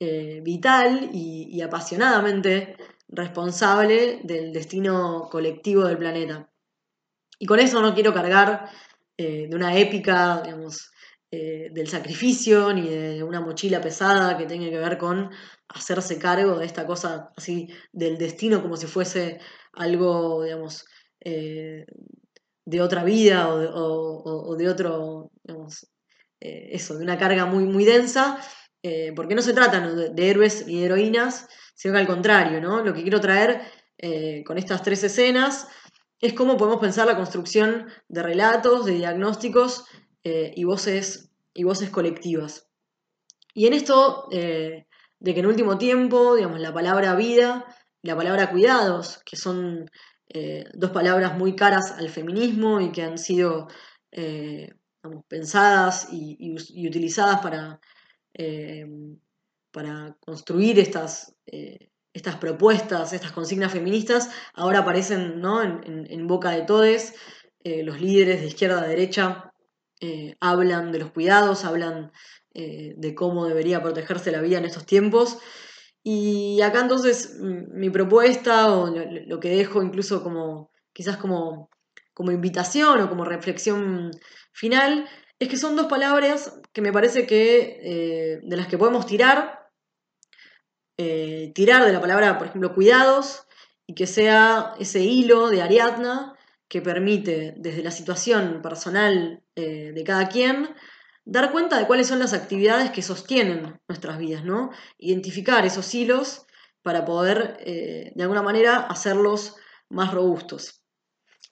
eh, 0.00 0.40
vital 0.42 1.10
y 1.12 1.60
apasionadamente 1.60 2.76
responsable 3.08 4.20
del 4.22 4.52
destino 4.52 5.28
colectivo 5.30 5.84
del 5.84 5.98
planeta. 5.98 6.50
Y 7.38 7.46
con 7.46 7.60
eso 7.60 7.80
no 7.80 7.94
quiero 7.94 8.12
cargar 8.12 8.70
eh, 9.16 9.46
de 9.48 9.56
una 9.56 9.76
épica, 9.76 10.42
digamos, 10.42 10.90
eh, 11.30 11.68
del 11.72 11.88
sacrificio, 11.88 12.72
ni 12.72 12.88
de 12.88 13.22
una 13.22 13.40
mochila 13.40 13.80
pesada 13.80 14.36
que 14.36 14.46
tenga 14.46 14.70
que 14.70 14.78
ver 14.78 14.98
con 14.98 15.30
hacerse 15.68 16.18
cargo 16.18 16.58
de 16.58 16.66
esta 16.66 16.86
cosa 16.86 17.32
así 17.36 17.68
del 17.92 18.18
destino 18.18 18.62
como 18.62 18.76
si 18.76 18.86
fuese 18.86 19.38
algo, 19.74 20.44
digamos, 20.44 20.86
de 21.24 22.80
otra 22.80 23.04
vida 23.04 23.48
o 23.48 24.56
de, 24.56 24.68
otro, 24.68 25.30
digamos, 25.42 25.86
eso, 26.40 26.96
de 26.96 27.04
una 27.04 27.18
carga 27.18 27.46
muy, 27.46 27.64
muy 27.64 27.84
densa, 27.84 28.38
porque 29.16 29.34
no 29.34 29.42
se 29.42 29.52
trata 29.52 29.80
de 29.80 30.30
héroes 30.30 30.66
ni 30.66 30.80
de 30.80 30.86
heroínas, 30.86 31.48
sino 31.78 31.94
que 31.94 32.00
al 32.00 32.06
contrario, 32.06 32.60
¿no? 32.60 32.82
Lo 32.82 32.92
que 32.92 33.02
quiero 33.02 33.20
traer 33.20 33.62
eh, 33.98 34.44
con 34.44 34.58
estas 34.58 34.82
tres 34.82 35.02
escenas 35.04 35.68
es 36.20 36.32
cómo 36.32 36.56
podemos 36.56 36.80
pensar 36.80 37.06
la 37.06 37.16
construcción 37.16 37.88
de 38.08 38.22
relatos, 38.22 38.84
de 38.84 38.94
diagnósticos 38.94 39.84
eh, 40.24 40.52
y, 40.56 40.64
voces, 40.64 41.30
y 41.54 41.62
voces 41.62 41.90
colectivas. 41.90 42.68
Y 43.54 43.66
en 43.66 43.74
esto, 43.74 44.28
eh, 44.32 44.86
de 45.20 45.34
que 45.34 45.40
en 45.40 45.46
último 45.46 45.78
tiempo, 45.78 46.36
digamos, 46.36 46.60
la 46.60 46.72
palabra 46.72 47.14
vida 47.14 47.64
y 48.02 48.08
la 48.08 48.16
palabra 48.16 48.50
cuidados, 48.50 49.20
que 49.24 49.36
son 49.36 49.90
dos 50.74 50.90
palabras 50.90 51.38
muy 51.38 51.56
caras 51.56 51.90
al 51.92 52.10
feminismo 52.10 52.82
y 52.82 52.92
que 52.92 53.02
han 53.02 53.16
sido 53.16 53.68
pensadas 55.28 56.08
y, 56.12 56.86
utilizadas 56.86 57.40
para, 57.40 57.80
para 59.70 60.16
construir 60.20 60.78
estas, 60.78 61.36
eh, 61.46 61.90
estas 62.12 62.36
propuestas, 62.36 63.12
estas 63.12 63.32
consignas 63.32 63.72
feministas, 63.72 64.30
ahora 64.54 64.80
aparecen 64.80 65.40
¿no? 65.40 65.62
en, 65.62 66.26
boca 66.26 66.50
de 66.50 66.62
todos. 66.62 67.12
Eh, 67.64 67.82
los 67.82 68.00
líderes 68.00 68.40
de 68.40 68.46
izquierda 68.46 68.82
a 68.82 68.86
derecha 68.88 69.52
eh, 70.00 70.36
hablan 70.40 70.90
de 70.92 71.00
los 71.00 71.10
cuidados, 71.12 71.64
hablan 71.64 72.12
de 72.54 73.14
cómo 73.14 73.46
debería 73.46 73.80
protegerse 73.80 74.32
la 74.32 74.40
vida 74.40 74.58
en 74.58 74.64
estos 74.64 74.84
tiempos. 74.84 75.38
Y 76.02 76.60
acá 76.60 76.80
entonces 76.80 77.38
mi 77.38 77.88
propuesta 77.88 78.74
o 78.74 78.90
lo 78.90 79.38
que 79.38 79.50
dejo 79.50 79.80
incluso 79.80 80.24
como 80.24 80.72
quizás 80.92 81.18
como, 81.18 81.70
como 82.14 82.32
invitación 82.32 83.00
o 83.00 83.08
como 83.08 83.24
reflexión 83.24 84.10
final 84.58 85.08
es 85.38 85.48
que 85.48 85.56
son 85.56 85.76
dos 85.76 85.86
palabras 85.86 86.60
que 86.72 86.82
me 86.82 86.92
parece 86.92 87.26
que 87.26 88.40
de 88.42 88.56
las 88.56 88.66
que 88.66 88.76
podemos 88.76 89.06
tirar 89.06 89.58
eh, 91.00 91.52
tirar 91.54 91.84
de 91.86 91.92
la 91.92 92.00
palabra, 92.00 92.38
por 92.38 92.48
ejemplo, 92.48 92.74
cuidados 92.74 93.46
y 93.86 93.94
que 93.94 94.08
sea 94.08 94.74
ese 94.80 95.00
hilo 95.00 95.48
de 95.48 95.62
Ariadna 95.62 96.34
que 96.68 96.82
permite, 96.82 97.54
desde 97.56 97.84
la 97.84 97.92
situación 97.92 98.60
personal 98.62 99.44
eh, 99.54 99.92
de 99.94 100.04
cada 100.04 100.28
quien, 100.28 100.74
dar 101.24 101.52
cuenta 101.52 101.78
de 101.78 101.86
cuáles 101.86 102.08
son 102.08 102.18
las 102.18 102.32
actividades 102.32 102.90
que 102.90 103.02
sostienen 103.02 103.78
nuestras 103.86 104.18
vidas, 104.18 104.44
¿no? 104.44 104.70
Identificar 104.98 105.64
esos 105.64 105.94
hilos 105.94 106.46
para 106.82 107.04
poder, 107.04 107.58
eh, 107.60 108.10
de 108.16 108.22
alguna 108.24 108.42
manera, 108.42 108.78
hacerlos 108.78 109.54
más 109.88 110.12
robustos. 110.12 110.82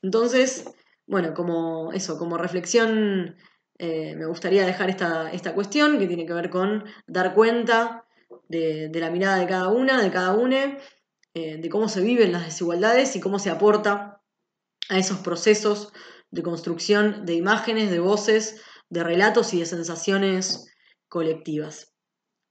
Entonces, 0.03 0.65
bueno, 1.07 1.35
como 1.35 1.93
eso, 1.93 2.19
como 2.19 2.39
reflexión, 2.39 3.37
me 3.79 4.27
gustaría 4.27 4.65
dejar 4.65 4.89
esta, 4.91 5.31
esta 5.33 5.55
cuestión 5.55 5.99
que 5.99 6.07
tiene 6.07 6.25
que 6.27 6.33
ver 6.33 6.51
con 6.51 6.85
dar 7.07 7.35
cuenta 7.35 8.07
de, 8.49 8.91
la 8.95 9.11
mirada 9.11 9.39
de 9.39 9.47
cada 9.47 9.69
una, 9.69 10.03
de 10.03 10.11
cada 10.11 10.35
una, 10.35 10.79
eh, 11.35 11.59
de 11.59 11.69
cómo 11.69 11.89
se 11.89 12.01
viven 12.01 12.33
las 12.33 12.45
desigualdades 12.45 13.17
y 13.17 13.21
cómo 13.21 13.39
se 13.39 13.51
aporta 13.51 14.23
a 14.89 14.99
esos 14.99 15.19
procesos 15.19 15.93
de 16.31 16.43
construcción 16.43 17.25
de 17.27 17.35
imágenes, 17.35 17.91
de 17.91 18.01
voces, 18.01 18.63
de 18.89 19.03
relatos 19.03 19.53
y 19.55 19.61
de 19.61 19.67
sensaciones 19.67 20.67
colectivas. 21.09 21.95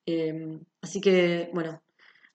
Em, 0.06 0.62
así 0.82 1.02
que, 1.02 1.50
bueno, 1.54 1.82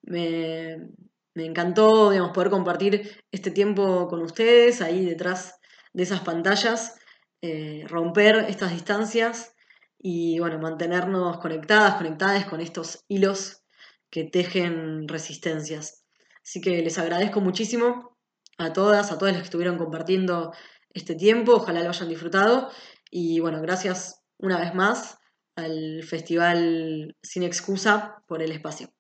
me, 0.02 0.88
encantó 1.34 2.10
digamos, 2.10 2.32
poder 2.32 2.50
compartir 2.50 3.24
este 3.30 3.50
tiempo 3.50 4.08
con 4.08 4.20
ustedes 4.22 4.82
ahí 4.82 5.04
detrás 5.04 5.59
de 5.92 6.02
esas 6.02 6.20
pantallas, 6.20 6.98
eh, 7.42 7.84
romper 7.88 8.46
estas 8.48 8.72
distancias 8.72 9.54
y 9.98 10.38
bueno, 10.38 10.58
mantenernos 10.58 11.38
conectadas, 11.38 11.94
conectadas 11.96 12.46
con 12.46 12.60
estos 12.60 13.04
hilos 13.08 13.62
que 14.10 14.24
tejen 14.24 15.08
resistencias. 15.08 16.04
Así 16.42 16.60
que 16.60 16.82
les 16.82 16.98
agradezco 16.98 17.40
muchísimo 17.40 18.16
a 18.58 18.72
todas, 18.72 19.12
a 19.12 19.18
todas 19.18 19.32
las 19.32 19.42
que 19.42 19.46
estuvieron 19.46 19.78
compartiendo 19.78 20.52
este 20.92 21.14
tiempo, 21.14 21.52
ojalá 21.52 21.82
lo 21.82 21.90
hayan 21.90 22.08
disfrutado 22.08 22.70
y 23.10 23.40
bueno, 23.40 23.60
gracias 23.62 24.22
una 24.38 24.58
vez 24.58 24.74
más 24.74 25.18
al 25.56 26.02
Festival 26.02 27.16
Sin 27.22 27.42
Excusa 27.42 28.22
por 28.26 28.42
el 28.42 28.52
espacio. 28.52 28.92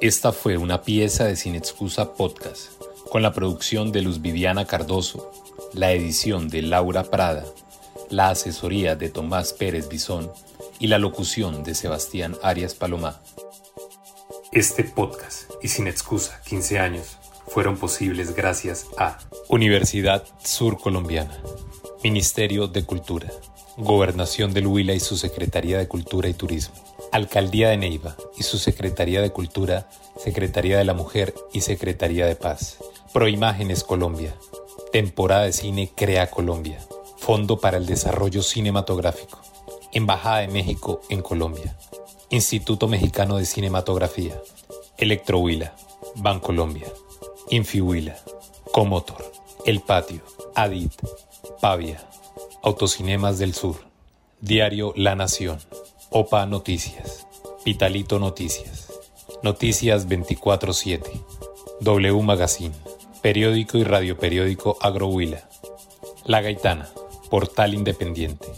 Esta 0.00 0.32
fue 0.32 0.56
una 0.56 0.80
pieza 0.80 1.24
de 1.26 1.36
Sin 1.36 1.54
Excusa 1.54 2.14
Podcast 2.14 2.72
con 3.10 3.20
la 3.20 3.34
producción 3.34 3.92
de 3.92 4.00
Luz 4.00 4.22
Viviana 4.22 4.64
Cardoso, 4.64 5.30
la 5.74 5.92
edición 5.92 6.48
de 6.48 6.62
Laura 6.62 7.04
Prada, 7.04 7.44
la 8.08 8.30
asesoría 8.30 8.96
de 8.96 9.10
Tomás 9.10 9.52
Pérez 9.52 9.90
Bisón 9.90 10.32
y 10.78 10.86
la 10.86 10.98
locución 10.98 11.64
de 11.64 11.74
Sebastián 11.74 12.34
Arias 12.42 12.74
Palomá. 12.74 13.20
Este 14.52 14.84
podcast 14.84 15.50
y 15.60 15.68
sin 15.68 15.86
excusa 15.86 16.40
15 16.46 16.78
años 16.78 17.18
fueron 17.46 17.76
posibles 17.76 18.34
gracias 18.34 18.86
a 18.96 19.18
Universidad 19.48 20.24
Sur 20.42 20.80
Colombiana, 20.80 21.36
Ministerio 22.02 22.68
de 22.68 22.86
Cultura, 22.86 23.30
Gobernación 23.76 24.54
del 24.54 24.66
Huila 24.66 24.94
y 24.94 25.00
su 25.00 25.18
Secretaría 25.18 25.76
de 25.76 25.88
Cultura 25.88 26.26
y 26.26 26.32
Turismo, 26.32 26.74
Alcaldía 27.12 27.70
de 27.70 27.76
Neiva 27.76 28.16
y 28.36 28.44
su 28.44 28.58
Secretaría 28.58 29.20
de 29.20 29.30
Cultura, 29.30 29.88
Secretaría 30.16 30.78
de 30.78 30.84
la 30.84 30.94
Mujer 30.94 31.34
y 31.52 31.62
Secretaría 31.62 32.26
de 32.26 32.36
Paz. 32.36 32.78
Proimágenes 33.12 33.84
Colombia. 33.84 34.34
Temporada 34.92 35.42
de 35.42 35.52
cine 35.52 35.90
Crea 35.94 36.30
Colombia. 36.30 36.78
Fondo 37.18 37.58
para 37.58 37.78
el 37.78 37.86
Desarrollo 37.86 38.42
Cinematográfico. 38.42 39.40
Embajada 39.92 40.38
de 40.38 40.48
México 40.48 41.00
en 41.08 41.22
Colombia. 41.22 41.76
Instituto 42.30 42.86
Mexicano 42.86 43.36
de 43.36 43.44
Cinematografía. 43.44 44.40
Electrohuila. 44.96 45.74
Bancolombia. 46.16 46.86
Infihuila. 47.50 48.16
Comotor. 48.72 49.32
El 49.66 49.80
Patio. 49.80 50.20
Adit. 50.54 50.92
Pavia. 51.60 52.06
Autocinemas 52.62 53.38
del 53.38 53.54
Sur. 53.54 53.90
Diario 54.42 54.94
La 54.96 55.14
Nación, 55.14 55.58
OPA 56.12 56.44
Noticias, 56.44 57.28
Pitalito 57.64 58.18
Noticias, 58.18 58.92
Noticias 59.44 60.08
24-7, 60.08 61.02
W 61.82 62.22
Magazine, 62.22 62.74
Periódico 63.22 63.78
y 63.78 63.84
Radio 63.84 64.18
Periódico 64.18 64.76
Agrohuila, 64.80 65.48
La 66.24 66.42
Gaitana, 66.42 66.88
Portal 67.30 67.74
Independiente, 67.74 68.48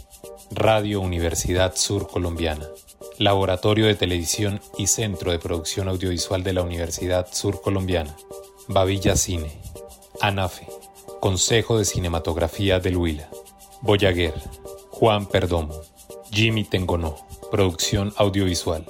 Radio 0.49 0.99
Universidad 0.99 1.75
Sur 1.75 2.07
Colombiana, 2.07 2.67
Laboratorio 3.19 3.85
de 3.85 3.93
Televisión 3.93 4.59
y 4.79 4.87
Centro 4.87 5.31
de 5.31 5.37
Producción 5.37 5.87
Audiovisual 5.89 6.41
de 6.41 6.53
la 6.53 6.63
Universidad 6.63 7.27
Sur 7.31 7.61
Colombiana, 7.61 8.15
Bavilla 8.67 9.15
Cine, 9.15 9.51
ANAFE, 10.21 10.65
Consejo 11.19 11.77
de 11.77 11.85
Cinematografía 11.85 12.79
del 12.79 12.97
Huila, 12.97 13.29
Boyaguer, 13.81 14.33
Juan 14.89 15.27
Perdomo, 15.27 15.79
Jimmy 16.31 16.63
Tengonó, 16.63 17.15
Producción 17.53 18.11
Audiovisual, 18.17 18.83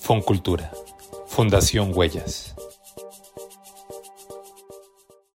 Foncultura, 0.00 0.70
Fundación 1.26 1.90
Huellas. 1.92 2.55